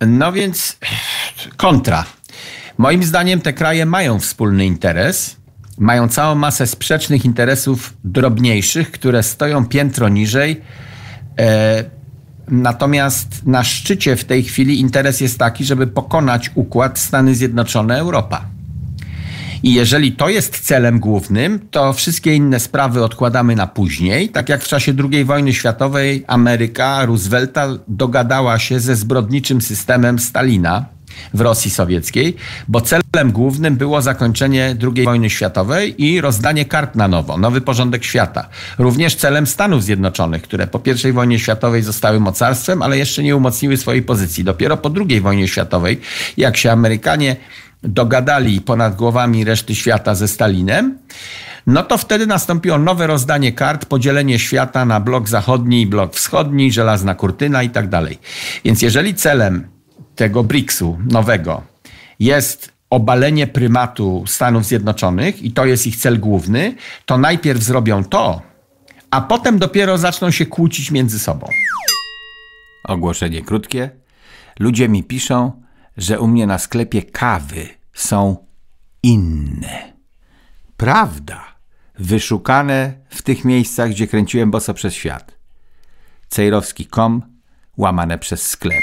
No 0.01 0.33
więc 0.33 0.77
kontra. 1.57 2.05
Moim 2.79 3.05
zdaniem 3.05 3.41
te 3.41 3.53
kraje 3.53 3.87
mają 3.87 4.21
wspólny 4.21 4.67
interes. 4.67 5.37
Mają 5.79 6.09
całą 6.09 6.35
masę 6.35 6.67
sprzecznych 6.67 7.25
interesów 7.25 7.95
drobniejszych, 8.05 8.91
które 8.91 9.23
stoją 9.23 9.67
piętro 9.67 10.09
niżej. 10.09 10.61
E, 11.39 11.85
natomiast 12.49 13.47
na 13.47 13.65
szczycie 13.65 14.17
w 14.17 14.25
tej 14.25 14.43
chwili 14.43 14.81
interes 14.81 15.21
jest 15.21 15.39
taki, 15.39 15.65
żeby 15.65 15.87
pokonać 15.87 16.51
układ 16.55 16.99
Stany 16.99 17.35
Zjednoczone 17.35 17.99
Europa. 17.99 18.54
I 19.65 19.75
jeżeli 19.75 20.13
to 20.13 20.29
jest 20.29 20.61
celem 20.61 21.01
głównym, 21.01 21.61
to 21.71 21.93
wszystkie 21.93 22.35
inne 22.35 22.61
sprawy 22.61 23.05
odkładamy 23.05 23.57
na 23.57 23.67
później. 23.67 24.29
Tak 24.29 24.49
jak 24.49 24.65
w 24.65 24.69
czasie 24.69 24.95
II 25.13 25.25
wojny 25.25 25.55
światowej 25.55 26.25
Ameryka 26.27 27.07
Roosevelta 27.07 27.69
dogadała 27.89 28.59
się 28.59 28.81
ze 28.81 28.97
zbrodniczym 28.97 29.61
systemem 29.61 30.19
Stalina 30.19 30.85
w 31.35 31.41
Rosji 31.41 31.71
Sowieckiej, 31.71 32.37
bo 32.69 32.81
celem 32.81 33.33
głównym 33.33 33.77
było 33.77 34.03
zakończenie 34.03 34.77
II 34.83 35.05
wojny 35.05 35.31
światowej 35.31 36.05
i 36.05 36.21
rozdanie 36.21 36.65
kart 36.65 36.95
na 36.95 37.09
nowo, 37.09 37.39
nowy 37.39 37.61
porządek 37.61 38.05
świata. 38.05 38.49
Również 38.79 39.17
celem 39.17 39.47
Stanów 39.47 39.85
Zjednoczonych, 39.85 40.43
które 40.43 40.67
po 40.67 40.81
I 41.09 41.13
wojnie 41.13 41.39
światowej 41.39 41.83
zostały 41.83 42.21
mocarstwem, 42.21 42.83
ale 42.83 42.99
jeszcze 42.99 43.23
nie 43.23 43.37
umocniły 43.37 43.77
swojej 43.77 44.03
pozycji. 44.03 44.45
Dopiero 44.45 44.77
po 44.77 44.91
II 45.09 45.21
wojnie 45.21 45.49
światowej, 45.49 46.01
jak 46.37 46.57
się 46.57 46.73
Amerykanie 46.73 47.37
dogadali 47.85 48.61
ponad 48.61 48.97
głowami 48.97 49.45
reszty 49.45 49.75
świata 49.75 50.15
ze 50.15 50.29
Stalinem, 50.29 50.99
no 51.67 51.83
to 51.83 51.99
wtedy 51.99 52.27
nastąpiło 52.27 52.79
nowe 52.79 53.07
rozdanie 53.07 53.53
kart, 53.53 53.87
podzielenie 53.87 54.39
świata 54.39 54.85
na 54.85 55.01
blok 55.01 55.29
zachodni 55.29 55.83
i 55.83 55.87
blok 55.87 56.15
wschodni, 56.15 56.73
żelazna 56.73 57.15
kurtyna 57.15 57.63
i 57.63 57.71
tak 57.71 57.89
dalej. 57.89 58.19
Więc 58.65 58.83
jeżeli 58.83 59.15
celem 59.15 59.67
tego 60.17 60.45
BRICS-u 60.45 60.99
nowego 61.11 61.63
jest 62.21 62.73
obalenie 62.91 63.47
prymatu 63.47 64.25
Stanów 64.27 64.65
Zjednoczonych 64.65 65.43
i 65.43 65.53
to 65.53 65.67
jest 65.67 65.87
ich 65.87 65.97
cel 65.97 66.21
główny, 66.21 66.75
to 67.07 67.19
najpierw 67.19 67.63
zrobią 67.63 68.05
to, 68.05 68.43
a 69.11 69.21
potem 69.21 69.59
dopiero 69.59 69.99
zaczną 69.99 70.31
się 70.31 70.47
kłócić 70.47 70.91
między 70.91 71.19
sobą. 71.19 71.49
Ogłoszenie 72.85 73.43
krótkie. 73.43 73.91
Ludzie 74.59 74.89
mi 74.89 75.03
piszą, 75.03 75.64
że 75.97 76.21
u 76.21 76.27
mnie 76.27 76.47
na 76.47 76.59
sklepie 76.59 77.03
kawy 77.03 77.69
są 77.93 78.47
inne. 79.03 79.93
Prawda. 80.77 81.45
Wyszukane 81.99 82.93
w 83.09 83.23
tych 83.23 83.45
miejscach, 83.45 83.91
gdzie 83.91 84.07
kręciłem 84.07 84.51
boso 84.51 84.75
przez 84.75 84.95
świat. 84.95 85.39
Cejrowski.com 86.29 87.23
łamane 87.77 88.19
przez 88.19 88.47
sklep. 88.47 88.83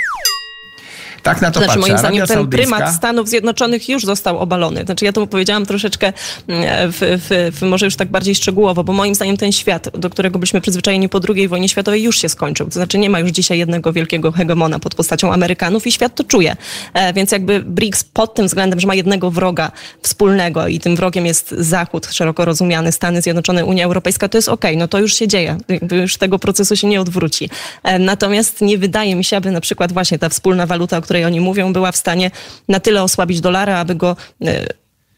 Tak 1.24 1.42
na 1.42 1.52
to 1.52 1.60
znaczy, 1.60 1.68
patrzę. 1.68 1.80
moim 1.80 1.98
zdaniem 1.98 2.24
Arabia 2.24 2.36
ten 2.36 2.38
Saudyjska- 2.38 2.50
prymat 2.50 2.96
Stanów 2.96 3.30
Zjednoczonych 3.30 3.90
już 3.90 4.06
został 4.06 4.40
obalony. 4.40 4.84
Znaczy 4.86 5.06
ja 5.06 5.14
to 5.14 5.28
powiedziałam 5.28 5.66
troszeczkę 5.66 6.14
mm, 6.48 6.92
w, 6.92 6.98
w, 7.00 7.58
w, 7.60 7.62
może 7.62 7.86
już 7.86 7.96
tak 7.96 8.08
bardziej 8.08 8.36
szczegółowo, 8.36 8.84
bo 8.84 8.94
moim 8.94 9.16
zdaniem 9.16 9.38
ten 9.38 9.52
świat, 9.52 9.90
do 9.98 10.10
którego 10.10 10.40
byliśmy 10.40 10.62
przyzwyczajeni 10.62 11.10
po 11.10 11.20
II 11.36 11.48
wojnie 11.48 11.70
światowej 11.70 12.04
już 12.04 12.18
się 12.18 12.30
skończył. 12.30 12.66
To 12.68 12.74
znaczy 12.74 12.98
nie 12.98 13.10
ma 13.10 13.20
już 13.20 13.32
dzisiaj 13.32 13.60
jednego 13.60 13.94
wielkiego 13.94 14.32
hegemona 14.32 14.80
pod 14.80 14.96
postacią 14.96 15.34
Amerykanów 15.34 15.88
i 15.88 15.92
świat 15.92 16.16
to 16.16 16.24
czuje. 16.24 16.56
E, 16.94 17.14
więc 17.14 17.32
jakby 17.32 17.60
BRICS 17.60 18.04
pod 18.04 18.34
tym 18.34 18.48
względem, 18.48 18.80
że 18.80 18.88
ma 18.88 18.96
jednego 18.96 19.32
wroga 19.32 19.72
wspólnego 20.02 20.68
i 20.68 20.80
tym 20.80 20.96
wrogiem 20.96 21.26
jest 21.26 21.52
Zachód, 21.52 22.08
szeroko 22.12 22.46
rozumiany, 22.46 22.92
Stany 22.92 23.22
Zjednoczone, 23.22 23.66
Unia 23.66 23.86
Europejska, 23.86 24.30
to 24.30 24.38
jest 24.38 24.50
okej, 24.50 24.78
no 24.78 24.88
to 24.88 25.00
już 25.00 25.16
się 25.16 25.28
dzieje. 25.28 25.58
Jakby 25.70 25.96
już 25.96 26.18
tego 26.18 26.40
procesu 26.40 26.76
się 26.76 26.88
nie 26.88 27.02
odwróci. 27.02 27.50
E, 27.84 28.00
natomiast 28.00 28.62
nie 28.62 28.78
wydaje 28.78 29.16
mi 29.16 29.24
się, 29.24 29.38
aby 29.38 29.52
na 29.52 29.62
przykład 29.62 29.92
właśnie 29.92 30.20
ta 30.20 30.30
wspólna 30.30 30.66
waluta, 30.66 30.98
o 30.98 31.02
której 31.12 31.26
oni 31.26 31.40
mówią, 31.40 31.74
była 31.74 31.92
w 31.92 31.98
stanie 31.98 32.32
na 32.68 32.80
tyle 32.80 33.04
osłabić 33.04 33.42
dolara, 33.42 33.78
aby 33.78 33.96
go 33.96 34.16
e, 34.42 34.68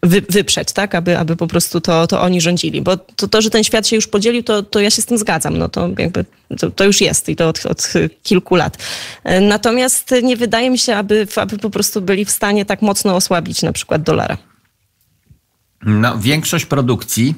wy, 0.04 0.22
wyprzeć, 0.30 0.72
tak? 0.72 0.96
Aby, 0.96 1.18
aby 1.18 1.36
po 1.36 1.48
prostu 1.48 1.82
to, 1.82 2.08
to 2.08 2.22
oni 2.22 2.42
rządzili. 2.42 2.82
Bo 2.82 2.98
to, 2.98 3.28
to, 3.28 3.42
że 3.42 3.50
ten 3.50 3.64
świat 3.64 3.88
się 3.88 3.96
już 3.96 4.08
podzielił, 4.08 4.44
to, 4.44 4.64
to 4.64 4.80
ja 4.80 4.90
się 4.90 5.02
z 5.02 5.06
tym 5.06 5.18
zgadzam. 5.18 5.58
No 5.58 5.70
to 5.70 5.90
jakby 5.98 6.26
to, 6.58 6.72
to 6.72 6.84
już 6.84 7.02
jest 7.02 7.30
i 7.30 7.36
to 7.36 7.50
od, 7.50 7.66
od 7.66 7.94
kilku 8.24 8.56
lat. 8.56 8.78
E, 9.24 9.42
Natomiast 9.42 10.16
nie 10.24 10.38
wydaje 10.38 10.70
mi 10.70 10.78
się, 10.78 10.96
aby, 10.96 11.28
aby 11.36 11.58
po 11.58 11.70
prostu 11.70 12.02
byli 12.02 12.26
w 12.26 12.32
stanie 12.32 12.66
tak 12.66 12.82
mocno 12.82 13.16
osłabić 13.16 13.62
na 13.62 13.74
przykład 13.74 14.04
dolara. 14.04 14.38
No, 15.86 16.18
większość 16.18 16.66
produkcji 16.66 17.36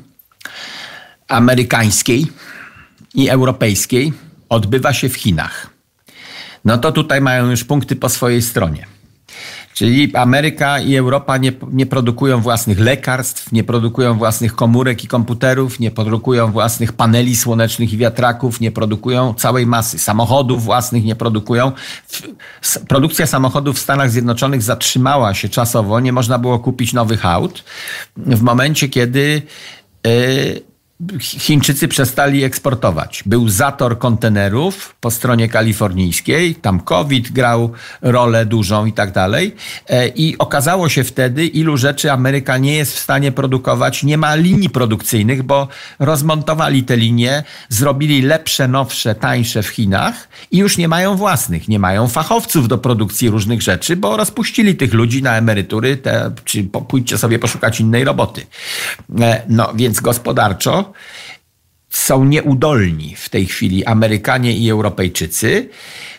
amerykańskiej 1.28 2.28
i 3.14 3.30
europejskiej 3.30 4.14
odbywa 4.50 4.94
się 4.94 5.10
w 5.10 5.16
Chinach. 5.16 5.75
No 6.66 6.78
to 6.78 6.92
tutaj 6.92 7.22
mają 7.22 7.50
już 7.50 7.64
punkty 7.64 7.96
po 7.96 8.10
swojej 8.10 8.42
stronie. 8.42 8.86
Czyli 9.74 10.16
Ameryka 10.16 10.80
i 10.80 10.96
Europa 10.96 11.38
nie, 11.38 11.52
nie 11.72 11.86
produkują 11.86 12.42
własnych 12.42 12.80
lekarstw, 12.80 13.52
nie 13.52 13.64
produkują 13.64 14.18
własnych 14.18 14.56
komórek 14.56 15.04
i 15.04 15.08
komputerów, 15.08 15.80
nie 15.80 15.92
produkują 15.92 16.52
własnych 16.52 16.94
paneli 16.94 17.36
słonecznych 17.36 17.94
i 17.94 17.98
wiatraków, 17.98 18.62
nie 18.62 18.72
produkują 18.72 19.34
całej 19.34 19.66
masy 19.66 20.00
samochodów 20.00 20.64
własnych, 20.64 21.04
nie 21.04 21.16
produkują. 21.16 21.72
Produkcja 22.88 23.28
samochodów 23.28 23.76
w 23.76 23.80
Stanach 23.80 24.12
Zjednoczonych 24.12 24.62
zatrzymała 24.62 25.34
się 25.34 25.50
czasowo, 25.50 26.00
nie 26.00 26.14
można 26.14 26.40
było 26.40 26.60
kupić 26.60 26.94
nowych 26.94 27.26
aut 27.26 27.64
w 28.18 28.42
momencie, 28.42 28.90
kiedy 28.90 29.42
yy, 30.06 30.75
Chińczycy 31.20 31.88
przestali 31.88 32.44
eksportować. 32.44 33.24
Był 33.26 33.50
zator 33.50 34.00
kontenerów 34.00 34.96
po 35.02 35.12
stronie 35.12 35.50
kalifornijskiej, 35.50 36.56
tam 36.56 36.80
COVID 36.80 37.32
grał 37.32 37.72
rolę 38.02 38.46
dużą 38.46 38.86
i 38.86 38.94
tak 38.94 39.12
dalej. 39.12 39.56
E, 39.90 40.08
I 40.08 40.38
okazało 40.38 40.90
się 40.90 41.04
wtedy, 41.04 41.46
ilu 41.48 41.78
rzeczy 41.78 42.12
Ameryka 42.12 42.58
nie 42.58 42.76
jest 42.76 42.96
w 42.96 43.00
stanie 43.00 43.32
produkować. 43.32 44.04
Nie 44.04 44.18
ma 44.18 44.36
linii 44.36 44.70
produkcyjnych, 44.70 45.44
bo 45.44 45.68
rozmontowali 46.00 46.84
te 46.84 46.98
linie, 46.98 47.44
zrobili 47.70 48.22
lepsze, 48.22 48.68
nowsze, 48.68 49.16
tańsze 49.16 49.64
w 49.64 49.68
Chinach 49.68 50.30
i 50.52 50.58
już 50.58 50.78
nie 50.78 50.88
mają 50.88 51.16
własnych. 51.16 51.68
Nie 51.68 51.80
mają 51.80 52.08
fachowców 52.08 52.68
do 52.68 52.78
produkcji 52.78 53.30
różnych 53.30 53.62
rzeczy, 53.62 53.96
bo 53.96 54.18
rozpuścili 54.18 54.76
tych 54.76 54.94
ludzi 54.94 55.24
na 55.24 55.38
emerytury, 55.38 55.98
te, 55.98 56.32
czy 56.44 56.64
pójdźcie 56.64 57.18
sobie 57.18 57.40
poszukać 57.40 57.80
innej 57.80 58.04
roboty. 58.04 58.46
E, 59.22 59.42
No 59.50 59.74
więc 59.76 60.00
gospodarczo 60.00 60.85
są 61.90 62.26
nieudolni 62.26 63.16
w 63.16 63.30
tej 63.30 63.46
chwili 63.46 63.86
Amerykanie 63.86 64.58
i 64.58 64.70
Europejczycy. 64.70 65.70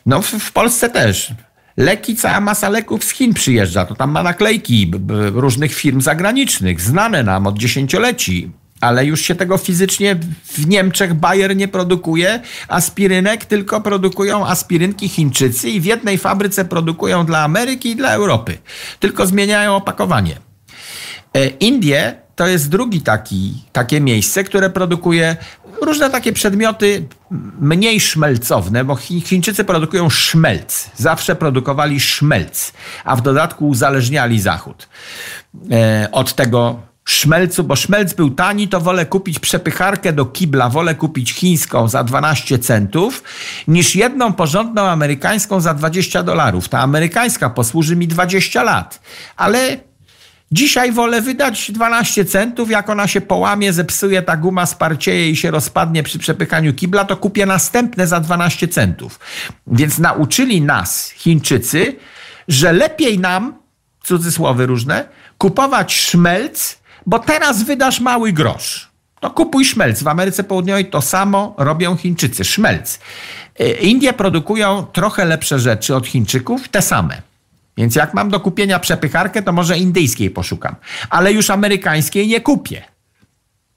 No 0.07 0.23
w, 0.23 0.27
w 0.27 0.53
Polsce 0.53 0.91
też. 0.91 1.33
Leki, 1.77 2.17
cała 2.17 2.41
masa 2.41 2.69
leków 2.69 3.05
z 3.05 3.11
Chin 3.11 3.35
przyjeżdża. 3.35 3.87
To 3.87 3.95
tam 3.95 4.11
ma 4.11 4.23
naklejki 4.23 4.91
różnych 5.33 5.75
firm 5.75 6.01
zagranicznych, 6.01 6.81
znane 6.81 7.23
nam 7.23 7.47
od 7.47 7.59
dziesięcioleci. 7.59 8.51
Ale 8.81 9.07
już 9.07 9.21
się 9.21 9.35
tego 9.35 9.59
fizycznie 9.59 10.17
w 10.45 10.69
Niemczech 10.69 11.15
Bayer 11.15 11.57
nie 11.57 11.69
produkuje 11.69 12.41
aspirynek, 12.69 13.45
tylko 13.45 13.81
produkują 13.81 14.47
aspirynki 14.47 15.09
Chińczycy 15.09 15.71
i 15.71 15.81
w 15.81 15.85
jednej 15.85 16.19
fabryce 16.19 16.65
produkują 16.65 17.27
dla 17.27 17.43
Ameryki 17.45 17.91
i 17.91 17.97
dla 17.97 18.11
Europy. 18.11 18.59
Tylko 19.01 19.27
zmieniają 19.27 19.77
opakowanie. 19.77 20.37
E, 21.35 21.47
Indie 21.47 22.26
to 22.37 22.47
jest 22.47 22.69
drugi 22.69 23.01
taki, 23.01 23.55
takie 23.73 24.01
miejsce, 24.01 24.45
które 24.45 24.71
produkuje 24.71 25.37
różne 25.83 26.11
takie 26.11 26.33
przedmioty 26.33 27.09
mniej 27.61 28.01
szmelcowne, 28.01 28.85
bo 28.85 28.95
Chi- 28.95 29.23
Chińczycy 29.23 29.65
produkują 29.65 30.11
szmelc. 30.11 30.91
Zawsze 30.97 31.37
produkowali 31.37 32.01
szmelc, 32.01 32.73
a 33.05 33.17
w 33.17 33.23
dodatku 33.23 33.69
uzależniali 33.69 34.41
Zachód 34.41 34.89
e, 35.71 36.09
od 36.13 36.35
tego 36.35 36.81
szmelcu, 37.05 37.65
bo 37.65 37.77
szmelc 37.77 38.15
był 38.15 38.31
tani, 38.31 38.69
to 38.69 38.81
wolę 38.81 39.07
kupić 39.07 39.39
przepycharkę 39.39 40.13
do 40.13 40.25
kibla, 40.27 40.69
wolę 40.69 40.95
kupić 40.95 41.33
chińską 41.33 41.89
za 41.89 42.05
12 42.05 42.59
centów, 42.59 43.23
niż 43.69 43.97
jedną 43.97 44.33
porządną 44.33 44.83
amerykańską 44.83 45.61
za 45.61 45.75
20 45.75 46.23
dolarów. 46.23 46.69
Ta 46.69 46.81
amerykańska 46.81 47.51
posłuży 47.51 47.97
mi 47.97 48.09
20 48.09 48.63
lat, 48.63 49.01
ale 49.37 49.79
Dzisiaj 50.53 50.93
wolę 50.93 51.21
wydać 51.21 51.73
12 51.73 52.25
centów, 52.25 52.71
jak 52.71 52.91
ona 52.91 53.09
się 53.09 53.21
połamie, 53.21 53.73
zepsuje, 53.73 54.23
ta 54.23 54.37
guma 54.37 54.67
sparcieje 54.67 55.31
i 55.31 55.37
się 55.37 55.51
rozpadnie 55.51 56.03
przy 56.03 56.19
przepychaniu 56.19 56.75
kibla, 56.75 57.05
to 57.05 57.17
kupię 57.17 57.47
następne 57.47 58.07
za 58.07 58.21
12 58.21 58.69
centów. 58.69 59.21
Więc 59.67 59.99
nauczyli 59.99 60.63
nas, 60.63 61.11
Chińczycy, 61.11 61.97
że 62.49 62.73
lepiej 62.73 63.19
nam, 63.19 63.55
cudzysłowy 64.05 64.67
różne, 64.67 65.09
kupować 65.39 65.95
szmelc, 65.95 66.79
bo 67.07 67.19
teraz 67.19 67.63
wydasz 67.63 68.01
mały 68.01 68.33
grosz. 68.33 68.91
No 69.23 69.31
kupuj 69.31 69.65
szmelc. 69.65 70.03
W 70.03 70.09
Ameryce 70.09 70.45
Południowej 70.45 70.91
to 70.91 71.03
samo 71.03 71.55
robią 71.59 71.97
Chińczycy. 71.97 72.45
Szmelc. 72.45 72.99
Y, 73.61 73.73
Indie 73.73 74.13
produkują 74.13 74.87
trochę 74.93 75.25
lepsze 75.25 75.59
rzeczy 75.59 75.95
od 75.95 76.07
Chińczyków, 76.07 76.69
te 76.69 76.83
same. 76.83 77.23
Więc 77.77 77.95
jak 77.95 78.15
mam 78.15 78.31
do 78.31 78.41
kupienia 78.41 78.79
przepycharkę, 78.79 79.43
to 79.43 79.53
może 79.53 79.79
indyjskiej 79.79 80.31
poszukam. 80.31 80.75
Ale 81.11 81.33
już 81.33 81.51
amerykańskiej 81.51 82.29
nie 82.29 82.41
kupię. 82.41 82.83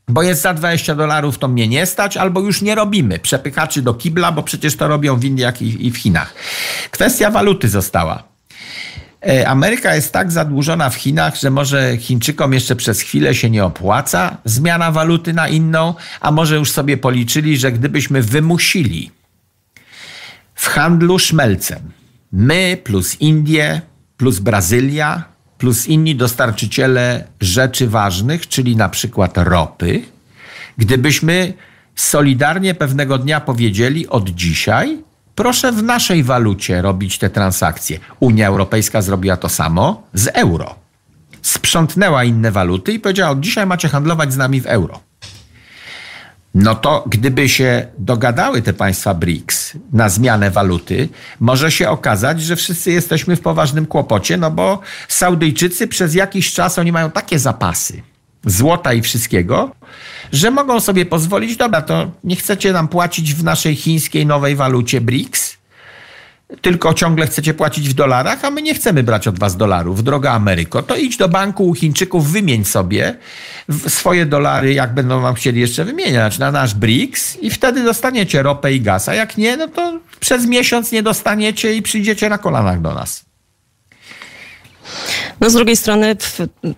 Bo 0.08 0.24
jest 0.24 0.41
za 0.41 0.53
20 0.53 0.96
dolarów, 0.96 1.38
to 1.38 1.48
mnie 1.48 1.68
nie 1.68 1.86
stać, 1.86 2.18
albo 2.18 2.41
już 2.41 2.62
nie 2.62 2.75
robimy 2.75 3.20
przepychaczy 3.20 3.82
do 3.82 3.94
kibla, 3.94 4.32
bo 4.32 4.44
przecież 4.44 4.75
to 4.75 4.88
robią 4.88 5.15
w 5.15 5.24
Indiach 5.24 5.62
i, 5.62 5.88
i 5.88 5.91
w 5.91 5.98
Chinach. 5.98 6.34
Kwestia 6.91 7.32
waluty 7.32 7.70
została. 7.70 8.24
E, 9.27 9.48
Ameryka 9.48 9.96
jest 9.96 10.13
tak 10.13 10.32
zadłużona 10.32 10.89
w 10.89 10.96
Chinach, 10.96 11.36
że 11.36 11.50
może 11.50 11.98
Chińczykom 11.98 12.53
jeszcze 12.53 12.75
przez 12.75 13.01
chwilę 13.01 13.36
się 13.36 13.50
nie 13.50 13.65
opłaca 13.65 14.38
zmiana 14.46 14.91
waluty 14.91 15.34
na 15.34 15.48
inną, 15.48 15.94
a 16.22 16.32
może 16.32 16.56
już 16.56 16.72
sobie 16.72 16.98
policzyli, 16.98 17.58
że 17.58 17.72
gdybyśmy 17.72 18.22
wymusili 18.22 19.12
w 20.56 20.68
handlu 20.68 21.20
szmelcem 21.20 21.91
my 22.32 22.77
plus 22.84 23.22
Indie 23.22 23.82
plus 24.20 24.40
Brazylia 24.40 25.24
plus 25.58 25.88
inni 25.88 26.16
dostarczyciele 26.16 27.28
rzeczy 27.42 27.88
ważnych, 27.88 28.48
czyli 28.48 28.76
na 28.76 28.90
przykład 28.90 29.38
ropy, 29.38 30.02
gdybyśmy 30.78 31.54
solidarnie 31.96 32.76
pewnego 32.76 33.18
dnia 33.18 33.40
powiedzieli 33.42 34.08
od 34.08 34.30
dzisiaj, 34.30 35.04
proszę 35.36 35.72
w 35.72 35.84
naszej 35.84 36.24
walucie 36.24 36.82
robić 36.82 37.18
te 37.18 37.30
transakcje. 37.30 38.00
Unia 38.20 38.48
Europejska 38.48 39.02
zrobiła 39.02 39.38
to 39.38 39.50
samo 39.50 40.04
z 40.14 40.28
euro. 40.28 40.76
Sprzątnęła 41.42 42.24
inne 42.24 42.52
waluty 42.52 42.94
i 42.94 43.00
powiedziała: 43.00 43.32
Od 43.32 43.40
dzisiaj 43.40 43.66
macie 43.66 43.90
handlować 43.90 44.34
z 44.34 44.38
nami 44.38 44.62
w 44.62 44.66
euro. 44.66 45.00
No 46.56 46.75
to 46.75 47.03
gdyby 47.08 47.50
się 47.50 47.88
dogadały 47.98 48.62
te 48.62 48.74
państwa 48.74 49.13
BRICS 49.13 49.74
na 49.94 50.10
zmianę 50.10 50.51
waluty, 50.51 51.10
może 51.39 51.72
się 51.72 51.89
okazać, 51.89 52.41
że 52.41 52.56
wszyscy 52.56 52.91
jesteśmy 52.91 53.36
w 53.36 53.41
poważnym 53.41 53.86
kłopocie, 53.86 54.38
no 54.38 54.51
bo 54.51 54.79
Saudyjczycy 55.08 55.88
przez 55.88 56.15
jakiś 56.15 56.53
czas 56.53 56.79
oni 56.79 56.91
mają 56.91 57.12
takie 57.12 57.39
zapasy 57.39 58.01
złota 58.46 58.94
i 58.94 59.01
wszystkiego, 59.01 59.72
że 60.32 60.51
mogą 60.51 60.79
sobie 60.79 61.06
pozwolić, 61.06 61.58
dobra, 61.58 61.82
to 61.82 62.12
nie 62.24 62.36
chcecie 62.36 62.74
nam 62.74 62.88
płacić 62.88 63.34
w 63.34 63.44
naszej 63.44 63.75
chińskiej 63.75 64.25
nowej 64.25 64.56
walucie 64.56 65.01
BRICS, 65.01 65.49
tylko 66.62 66.94
ciągle 66.94 67.27
chcecie 67.27 67.53
płacić 67.53 67.89
w 67.89 67.94
dolarach, 67.94 68.46
a 68.46 68.51
my 68.51 68.62
nie 68.62 68.74
chcemy 68.74 69.03
brać 69.03 69.27
od 69.27 69.39
was 69.39 69.58
dolarów, 69.58 70.03
droga 70.03 70.32
Ameryko, 70.32 70.84
to 70.84 70.96
idź 70.96 71.18
do 71.18 71.29
banku 71.29 71.68
u 71.68 71.74
Chińczyków, 71.74 72.32
wymień 72.32 72.65
sobie 72.65 73.18
swoje 73.88 74.25
dolary, 74.25 74.74
jak 74.74 74.94
będą 74.94 75.22
wam 75.22 75.36
chcieli 75.36 75.62
jeszcze 75.62 75.86
wymieniać, 75.86 76.39
na 76.39 76.51
nasz 76.51 76.74
BRICS 76.74 77.38
i 77.41 77.50
wtedy 77.50 77.84
dostaniecie 77.84 78.44
ropę 78.44 78.74
i 78.74 78.82
gaz, 78.82 79.10
a 79.10 79.13
jak 79.13 79.38
nie, 79.38 79.58
no 79.58 79.68
to 79.68 80.00
przez 80.20 80.46
miesiąc 80.46 80.91
nie 80.91 81.03
dostaniecie 81.03 81.75
i 81.75 81.82
przyjdziecie 81.82 82.29
na 82.29 82.38
kolanach 82.38 82.82
do 82.82 82.94
nas. 82.94 83.25
No 85.41 85.50
z 85.50 85.53
drugiej 85.53 85.77
strony 85.77 86.15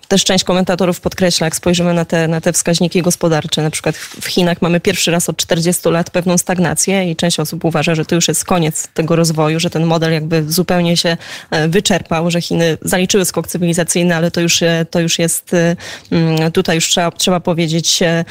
też 0.07 0.23
część 0.23 0.43
komentatorów 0.43 1.01
podkreśla, 1.01 1.47
jak 1.47 1.55
spojrzymy 1.55 1.93
na 1.93 2.05
te, 2.05 2.27
na 2.27 2.41
te 2.41 2.53
wskaźniki 2.53 3.01
gospodarcze, 3.01 3.61
na 3.61 3.69
przykład 3.69 3.95
w 3.95 4.25
Chinach 4.25 4.61
mamy 4.61 4.79
pierwszy 4.79 5.11
raz 5.11 5.29
od 5.29 5.37
40 5.37 5.89
lat 5.89 6.09
pewną 6.09 6.37
stagnację 6.37 7.11
i 7.11 7.15
część 7.15 7.39
osób 7.39 7.65
uważa, 7.65 7.95
że 7.95 8.05
to 8.05 8.15
już 8.15 8.27
jest 8.27 8.45
koniec 8.45 8.87
tego 8.93 9.15
rozwoju, 9.15 9.59
że 9.59 9.69
ten 9.69 9.85
model 9.85 10.13
jakby 10.13 10.51
zupełnie 10.51 10.97
się 10.97 11.17
e, 11.51 11.67
wyczerpał, 11.67 12.31
że 12.31 12.41
Chiny 12.41 12.77
zaliczyły 12.81 13.25
skok 13.25 13.47
cywilizacyjny, 13.47 14.15
ale 14.15 14.31
to 14.31 14.41
już, 14.41 14.59
to 14.89 14.99
już 14.99 15.19
jest, 15.19 15.53
e, 15.53 15.75
mm, 16.11 16.51
tutaj 16.51 16.75
już 16.75 16.89
trzeba, 16.89 17.11
trzeba 17.11 17.39
powiedzieć 17.39 17.99
e, 18.03 18.25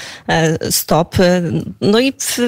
stop. 0.71 1.17
No 1.81 2.01
i 2.01 2.13
w, 2.13 2.39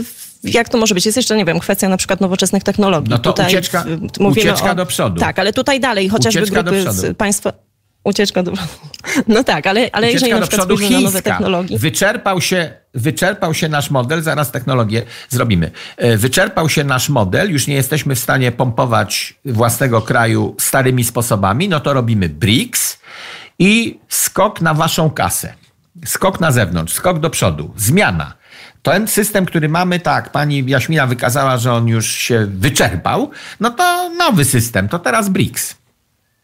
jak 0.44 0.68
to 0.68 0.78
może 0.78 0.94
być? 0.94 1.06
Jest 1.06 1.16
jeszcze, 1.16 1.36
nie 1.36 1.44
wiem, 1.44 1.60
kwestia 1.60 1.88
na 1.88 1.96
przykład 1.96 2.20
nowoczesnych 2.20 2.62
technologii. 2.62 3.10
No 3.10 3.18
to 3.18 3.32
tutaj 3.32 3.46
ucieczka, 3.46 3.84
ucieczka 4.18 4.70
o, 4.70 4.74
do 4.74 4.86
przodu. 4.86 5.20
Tak, 5.20 5.38
ale 5.38 5.52
tutaj 5.52 5.80
dalej, 5.80 6.08
chociażby 6.08 6.42
ucieczka 6.42 6.62
grupy 6.62 7.14
państwa... 7.14 7.52
Ucieczka 8.04 8.42
do 8.42 8.52
No 9.28 9.44
tak, 9.44 9.66
ale, 9.66 9.90
ale 9.92 10.08
Ucieczka 10.08 10.26
jeżeli 10.26 10.40
na 10.40 10.46
przykład 10.46 10.66
spojrzymy 10.66 10.90
na 10.90 11.00
nowe 11.00 11.22
technologie... 11.22 11.78
Wyczerpał 11.78 12.40
się, 12.40 12.72
wyczerpał 12.94 13.54
się 13.54 13.68
nasz 13.68 13.90
model, 13.90 14.22
zaraz 14.22 14.50
technologię 14.50 15.02
zrobimy. 15.28 15.70
E, 15.96 16.16
wyczerpał 16.16 16.68
się 16.68 16.84
nasz 16.84 17.08
model, 17.08 17.50
już 17.50 17.66
nie 17.66 17.74
jesteśmy 17.74 18.14
w 18.14 18.18
stanie 18.18 18.52
pompować 18.52 19.34
własnego 19.44 20.02
kraju 20.02 20.56
starymi 20.60 21.04
sposobami, 21.04 21.68
no 21.68 21.80
to 21.80 21.92
robimy 21.92 22.28
BRICS 22.28 22.98
i 23.58 24.00
skok 24.08 24.60
na 24.60 24.74
waszą 24.74 25.10
kasę. 25.10 25.54
Skok 26.04 26.40
na 26.40 26.52
zewnątrz, 26.52 26.92
skok 26.92 27.18
do 27.18 27.30
przodu, 27.30 27.72
zmiana. 27.76 28.34
Ten 28.82 29.08
system, 29.08 29.46
który 29.46 29.68
mamy, 29.68 30.00
tak, 30.00 30.32
pani 30.32 30.64
Jaśmina 30.66 31.06
wykazała, 31.06 31.58
że 31.58 31.72
on 31.72 31.88
już 31.88 32.06
się 32.06 32.46
wyczerpał, 32.46 33.30
no 33.60 33.70
to 33.70 34.10
nowy 34.18 34.44
system, 34.44 34.88
to 34.88 34.98
teraz 34.98 35.28
BRICS. 35.28 35.76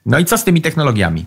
No 0.06 0.18
i 0.18 0.24
co 0.24 0.38
z 0.38 0.44
tymi 0.44 0.62
technologiami? 0.62 1.26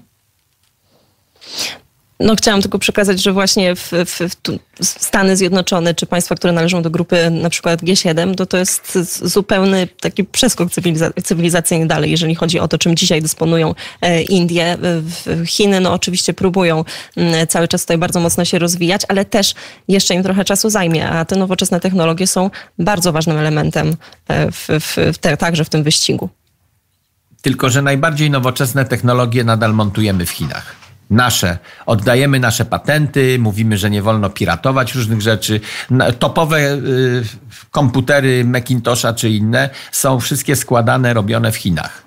No, 2.22 2.36
chciałam 2.36 2.62
tylko 2.62 2.80
przekazać, 2.80 3.24
że 3.24 3.34
właśnie 3.34 3.76
w, 3.76 3.92
w, 4.06 4.20
w, 4.20 4.36
Stany 4.82 5.38
Zjednoczone, 5.38 5.96
czy 5.96 6.06
państwa, 6.06 6.36
które 6.36 6.54
należą 6.54 6.82
do 6.82 6.90
grupy 6.90 7.30
na 7.32 7.50
przykład 7.50 7.84
G7, 7.84 8.36
to 8.36 8.46
to 8.46 8.58
jest 8.58 8.98
zupełny 9.24 9.88
taki 10.00 10.24
przeskok 10.24 10.70
cywiliza- 10.70 11.24
cywilizacyjny 11.24 11.88
dalej, 11.88 12.12
jeżeli 12.12 12.36
chodzi 12.36 12.60
o 12.60 12.68
to, 12.68 12.78
czym 12.78 12.96
dzisiaj 12.96 13.22
dysponują 13.22 13.76
e, 14.02 14.22
Indie. 14.22 14.78
Chiny, 15.46 15.80
no 15.80 15.94
oczywiście 15.94 16.34
próbują 16.34 16.86
mm, 17.16 17.48
cały 17.48 17.68
czas 17.68 17.82
tutaj 17.82 17.98
bardzo 17.98 18.20
mocno 18.20 18.46
się 18.46 18.60
rozwijać, 18.60 19.02
ale 19.08 19.26
też 19.26 19.54
jeszcze 19.88 20.14
im 20.14 20.24
trochę 20.24 20.46
czasu 20.46 20.70
zajmie, 20.70 21.10
a 21.10 21.26
te 21.26 21.36
nowoczesne 21.36 21.80
technologie 21.80 22.28
są 22.28 22.50
bardzo 22.80 23.12
ważnym 23.12 23.38
elementem 23.38 23.96
e, 24.28 24.52
w, 24.52 25.18
te, 25.22 25.38
także 25.38 25.66
w 25.66 25.70
tym 25.70 25.84
wyścigu. 25.84 26.30
Tylko, 27.42 27.70
że 27.70 27.82
najbardziej 27.82 28.30
nowoczesne 28.32 28.86
technologie 28.86 29.44
nadal 29.44 29.74
montujemy 29.74 30.26
w 30.26 30.30
Chinach 30.30 30.81
nasze. 31.12 31.58
Oddajemy 31.86 32.40
nasze 32.40 32.66
patenty, 32.66 33.40
mówimy, 33.40 33.78
że 33.78 33.90
nie 33.90 34.02
wolno 34.02 34.30
piratować 34.30 34.96
różnych 34.96 35.22
rzeczy. 35.22 35.60
Topowe 36.20 36.74
y, 36.74 37.24
komputery 37.72 38.46
Macintosha 38.46 39.14
czy 39.14 39.30
inne 39.30 39.70
są 39.92 40.20
wszystkie 40.20 40.56
składane, 40.56 41.14
robione 41.14 41.52
w 41.52 41.56
Chinach. 41.56 42.04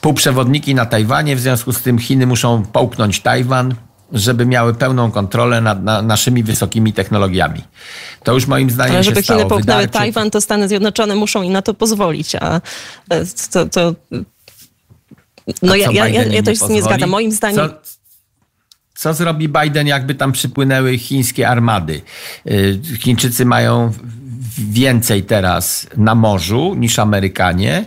Półprzewodniki 0.00 0.74
na 0.74 0.86
Tajwanie, 0.86 1.36
w 1.36 1.40
związku 1.40 1.72
z 1.72 1.82
tym 1.82 1.98
Chiny 1.98 2.26
muszą 2.26 2.62
połknąć 2.62 3.20
Tajwan, 3.20 3.74
żeby 4.12 4.46
miały 4.46 4.74
pełną 4.74 5.10
kontrolę 5.10 5.60
nad 5.60 5.82
na 5.82 6.02
naszymi 6.02 6.42
wysokimi 6.42 6.92
technologiami. 6.92 7.64
To 8.24 8.32
już 8.32 8.46
moim 8.46 8.70
zdaniem 8.70 8.94
Ale 8.94 9.04
żeby 9.04 9.22
Chiny 9.22 9.38
połknęły 9.38 9.60
Wydarczy... 9.60 9.88
Tajwan, 9.88 10.30
to 10.30 10.40
Stany 10.40 10.68
Zjednoczone 10.68 11.14
muszą 11.14 11.42
im 11.42 11.52
na 11.52 11.62
to 11.62 11.74
pozwolić, 11.74 12.34
a 12.34 12.60
e, 13.10 13.24
to... 13.52 13.66
to... 13.66 13.94
No 15.62 15.76
ja, 15.76 15.92
ja, 15.92 16.08
ja, 16.08 16.24
ja 16.24 16.42
też 16.42 16.68
nie 16.68 16.82
zgadzam. 16.82 17.10
Moim 17.10 17.32
zdaniem... 17.32 17.56
Co, 17.56 17.74
co 18.96 19.14
zrobi 19.14 19.48
Biden, 19.48 19.86
jakby 19.86 20.14
tam 20.14 20.32
przypłynęły 20.32 20.98
chińskie 20.98 21.48
armady? 21.48 22.00
Y, 22.46 22.80
Chińczycy 22.98 23.44
mają 23.44 23.92
więcej 24.58 25.22
teraz 25.22 25.86
na 25.96 26.14
morzu 26.14 26.74
niż 26.74 26.98
Amerykanie. 26.98 27.84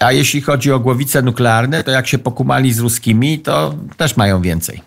A 0.00 0.12
jeśli 0.12 0.40
chodzi 0.40 0.72
o 0.72 0.80
głowice 0.80 1.22
nuklearne, 1.22 1.84
to 1.84 1.90
jak 1.90 2.06
się 2.06 2.18
pokumali 2.18 2.72
z 2.72 2.78
ruskimi, 2.78 3.38
to 3.38 3.74
też 3.96 4.16
mają 4.16 4.42
więcej. 4.42 4.82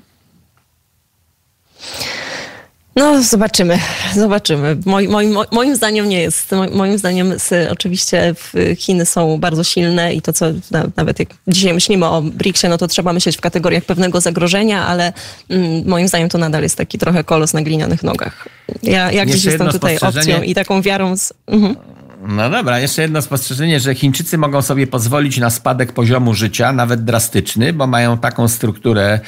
No, 2.98 3.24
zobaczymy, 3.24 3.80
zobaczymy. 4.16 4.78
Moim, 4.86 5.12
moim, 5.12 5.38
moim 5.52 5.76
zdaniem 5.76 6.10
nie 6.10 6.22
jest. 6.22 6.52
Moim 6.72 6.98
zdaniem 6.98 7.34
oczywiście 7.72 8.36
Chiny 8.78 9.06
są 9.06 9.38
bardzo 9.38 9.64
silne 9.64 10.14
i 10.14 10.22
to, 10.22 10.34
co 10.34 10.46
nawet 10.96 11.20
jak 11.20 11.30
dzisiaj 11.48 11.74
myślimy 11.74 12.06
o 12.06 12.22
BRICS-ie, 12.22 12.70
no 12.70 12.78
to 12.78 12.88
trzeba 12.88 13.14
myśleć 13.14 13.38
w 13.38 13.42
kategoriach 13.42 13.84
pewnego 13.86 14.22
zagrożenia, 14.22 14.88
ale 14.88 15.14
mm, 15.50 15.88
moim 15.88 16.08
zdaniem 16.08 16.30
to 16.30 16.38
nadal 16.38 16.64
jest 16.64 16.76
taki 16.76 16.98
trochę 16.98 17.24
kolos 17.24 17.54
na 17.54 17.62
glinianych 17.62 18.04
nogach. 18.04 18.48
Ja, 18.84 19.12
ja 19.12 19.26
gdzieś 19.26 19.46
jestem 19.46 19.70
tutaj 19.70 19.98
opcją 19.98 20.42
i 20.42 20.56
taką 20.56 20.82
wiarą 20.82 21.18
z... 21.18 21.34
Mhm. 21.48 21.76
No 22.22 22.50
dobra, 22.50 22.80
jeszcze 22.80 23.02
jedno 23.02 23.22
spostrzeżenie, 23.22 23.80
że 23.80 23.96
Chińczycy 23.96 24.38
mogą 24.38 24.62
sobie 24.62 24.88
pozwolić 24.88 25.38
na 25.38 25.50
spadek 25.50 25.94
poziomu 25.94 26.34
życia, 26.34 26.74
nawet 26.74 27.04
drastyczny, 27.04 27.74
bo 27.74 27.88
mają 27.88 28.18
taką 28.18 28.48
strukturę 28.48 29.20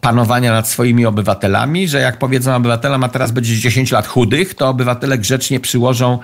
panowania 0.00 0.52
nad 0.52 0.68
swoimi 0.68 1.06
obywatelami, 1.06 1.88
że 1.88 2.00
jak 2.00 2.18
powiedzą 2.18 2.56
obywatelom, 2.56 3.04
a 3.04 3.08
teraz 3.08 3.32
będzie 3.32 3.56
10 3.56 3.92
lat 3.92 4.06
chudych, 4.06 4.54
to 4.54 4.68
obywatele 4.68 5.18
grzecznie 5.18 5.60
przyłożą 5.60 6.18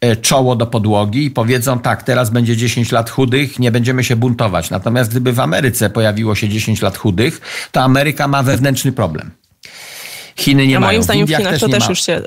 e, 0.00 0.16
czoło 0.16 0.56
do 0.56 0.66
podłogi 0.66 1.24
i 1.24 1.30
powiedzą, 1.30 1.78
tak, 1.78 2.02
teraz 2.02 2.30
będzie 2.30 2.56
10 2.56 2.92
lat 2.92 3.10
chudych, 3.10 3.58
nie 3.58 3.72
będziemy 3.72 4.04
się 4.04 4.16
buntować. 4.16 4.70
Natomiast 4.70 5.10
gdyby 5.10 5.32
w 5.32 5.40
Ameryce 5.40 5.90
pojawiło 5.90 6.34
się 6.34 6.48
10 6.48 6.82
lat 6.82 6.96
chudych, 6.96 7.40
to 7.72 7.80
Ameryka 7.82 8.28
ma 8.28 8.42
wewnętrzny 8.42 8.92
problem. 8.92 9.30
Chiny 10.36 10.66
nie 10.66 10.76
A 10.76 10.80
mają. 10.80 10.92
Moim 10.92 11.02
zdaniem 11.02 11.26
w 11.26 11.30
Chinach 11.30 11.58
to 11.58 11.68
też 11.68 11.88
już 11.88 12.02
się 12.02 12.22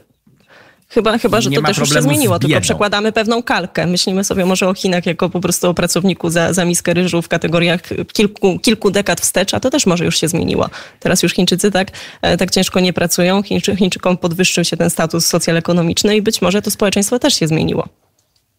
Chyba, 0.94 1.18
chyba 1.18 1.42
że 1.42 1.52
to 1.52 1.62
też 1.62 1.78
już 1.78 1.94
się 1.94 2.02
zmieniło, 2.02 2.40
tylko 2.40 2.62
przekładamy 2.62 3.12
pewną 3.12 3.44
kalkę. 3.44 3.88
Myślimy 3.88 4.24
sobie 4.24 4.46
może 4.46 4.68
o 4.68 4.74
Chinach 4.74 5.06
jako 5.06 5.30
po 5.30 5.40
prostu 5.40 5.70
o 5.70 5.74
pracowniku 5.74 6.30
za, 6.30 6.54
za 6.54 6.66
miskę 6.66 6.94
ryżu 6.94 7.22
w 7.22 7.28
kategoriach 7.28 7.82
kilku, 8.14 8.60
kilku 8.60 8.92
dekad 8.92 9.22
wstecz, 9.22 9.54
a 9.54 9.60
to 9.60 9.70
też 9.70 9.86
może 9.86 10.06
już 10.06 10.20
się 10.20 10.28
zmieniło. 10.28 10.70
Teraz 11.00 11.24
już 11.24 11.34
Chińczycy 11.34 11.72
tak, 11.72 11.88
e, 12.22 12.38
tak 12.38 12.52
ciężko 12.52 12.80
nie 12.80 12.94
pracują. 12.94 13.44
Chińczy, 13.44 13.76
Chińczykom 13.76 14.18
podwyższył 14.18 14.64
się 14.64 14.78
ten 14.78 14.90
status 14.90 15.28
socjalno-ekonomiczny 15.28 16.16
i 16.16 16.22
być 16.22 16.42
może 16.42 16.62
to 16.62 16.72
społeczeństwo 16.72 17.20
też 17.20 17.34
się 17.34 17.48
zmieniło. 17.48 17.88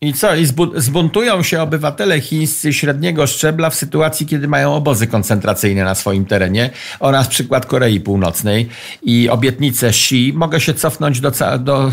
I 0.02 0.14
co? 0.14 0.34
I 0.34 0.46
zbuntują 0.76 1.42
się 1.42 1.62
obywatele 1.62 2.20
chińscy 2.20 2.72
średniego 2.72 3.26
szczebla 3.26 3.70
w 3.70 3.74
sytuacji, 3.74 4.26
kiedy 4.26 4.48
mają 4.48 4.74
obozy 4.74 5.06
koncentracyjne 5.06 5.84
na 5.84 5.94
swoim 5.94 6.24
terenie 6.24 6.70
oraz 7.00 7.28
przykład 7.28 7.66
Korei 7.66 8.00
Północnej 8.00 8.68
i 9.02 9.28
obietnicę 9.28 9.88
Xi. 9.88 10.32
Mogę 10.34 10.60
się 10.60 10.74
cofnąć 10.74 11.20
do, 11.20 11.32
do 11.58 11.92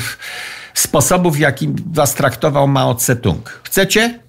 sposobów, 0.74 1.36
w 1.36 1.40
jaki 1.40 1.70
was 1.92 2.16
traktował 2.16 2.68
Mao 2.68 2.94
Tse-tung. 2.94 3.50
Chcecie? 3.64 4.20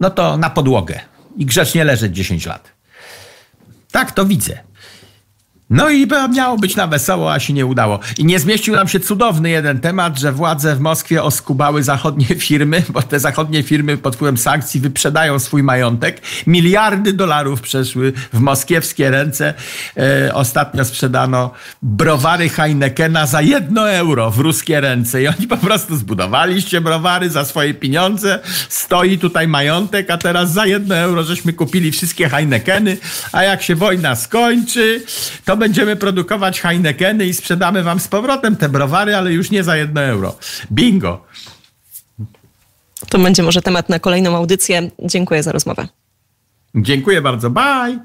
No 0.00 0.10
to 0.10 0.36
na 0.36 0.50
podłogę 0.50 1.00
i 1.36 1.46
grzecznie 1.46 1.84
leżeć 1.84 2.16
10 2.16 2.46
lat. 2.46 2.72
Tak, 3.90 4.12
to 4.12 4.24
widzę. 4.24 4.58
No 5.70 5.90
i 5.90 6.06
miało 6.34 6.58
być 6.58 6.76
na 6.76 6.86
wesoło, 6.86 7.32
a 7.32 7.40
się 7.40 7.52
nie 7.52 7.66
udało. 7.66 8.00
I 8.18 8.24
nie 8.24 8.38
zmieścił 8.38 8.74
nam 8.74 8.88
się 8.88 9.00
cudowny 9.00 9.50
jeden 9.50 9.80
temat, 9.80 10.18
że 10.18 10.32
władze 10.32 10.76
w 10.76 10.80
Moskwie 10.80 11.22
oskubały 11.22 11.82
zachodnie 11.82 12.26
firmy, 12.46 12.82
bo 12.88 13.02
te 13.02 13.20
zachodnie 13.20 13.62
firmy 13.62 13.96
pod 13.96 14.16
wpływem 14.16 14.38
sankcji 14.38 14.80
wyprzedają 14.80 15.38
swój 15.38 15.62
majątek. 15.62 16.22
Miliardy 16.46 17.12
dolarów 17.12 17.60
przeszły 17.60 18.12
w 18.32 18.40
moskiewskie 18.40 19.10
ręce. 19.10 19.54
E, 19.96 20.34
ostatnio 20.34 20.84
sprzedano 20.84 21.50
browary 21.82 22.48
Heinekena 22.48 23.26
za 23.26 23.42
jedno 23.42 23.90
euro 23.90 24.30
w 24.30 24.38
ruskie 24.38 24.80
ręce. 24.80 25.22
I 25.22 25.28
oni 25.28 25.46
po 25.46 25.56
prostu 25.56 25.96
zbudowaliście 25.96 26.80
browary 26.80 27.30
za 27.30 27.44
swoje 27.44 27.74
pieniądze. 27.74 28.38
Stoi 28.68 29.18
tutaj 29.18 29.48
majątek, 29.48 30.10
a 30.10 30.18
teraz 30.18 30.52
za 30.52 30.66
jedno 30.66 30.94
euro 30.94 31.22
żeśmy 31.22 31.52
kupili 31.52 31.92
wszystkie 31.92 32.28
Heinekeny. 32.28 32.96
A 33.32 33.42
jak 33.42 33.62
się 33.62 33.74
wojna 33.74 34.16
skończy, 34.16 35.02
to 35.54 35.58
będziemy 35.58 35.96
produkować 35.96 36.60
Heinekeny 36.60 37.26
i 37.26 37.34
sprzedamy 37.34 37.82
wam 37.82 38.00
z 38.00 38.08
powrotem 38.08 38.56
te 38.56 38.68
browary, 38.68 39.16
ale 39.16 39.32
już 39.32 39.50
nie 39.50 39.64
za 39.64 39.76
jedno 39.76 40.00
euro. 40.00 40.38
Bingo! 40.72 41.26
To 43.08 43.18
będzie 43.18 43.42
może 43.42 43.62
temat 43.62 43.88
na 43.88 43.98
kolejną 43.98 44.36
audycję. 44.36 44.90
Dziękuję 44.98 45.42
za 45.42 45.52
rozmowę. 45.52 45.88
Dziękuję 46.74 47.22
bardzo. 47.22 47.50
Bye! 47.50 47.98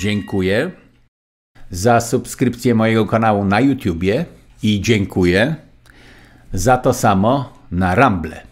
Dziękuję. 0.00 0.70
za 1.70 2.00
subskrypcję 2.00 2.74
mojego 2.74 3.06
kanału 3.06 3.44
na 3.44 3.60
YouTubie 3.60 4.24
i 4.62 4.80
dziękuję 4.80 5.54
za 6.52 6.78
to 6.78 6.94
samo 6.94 7.52
na 7.70 7.94
Rumble. 7.94 8.45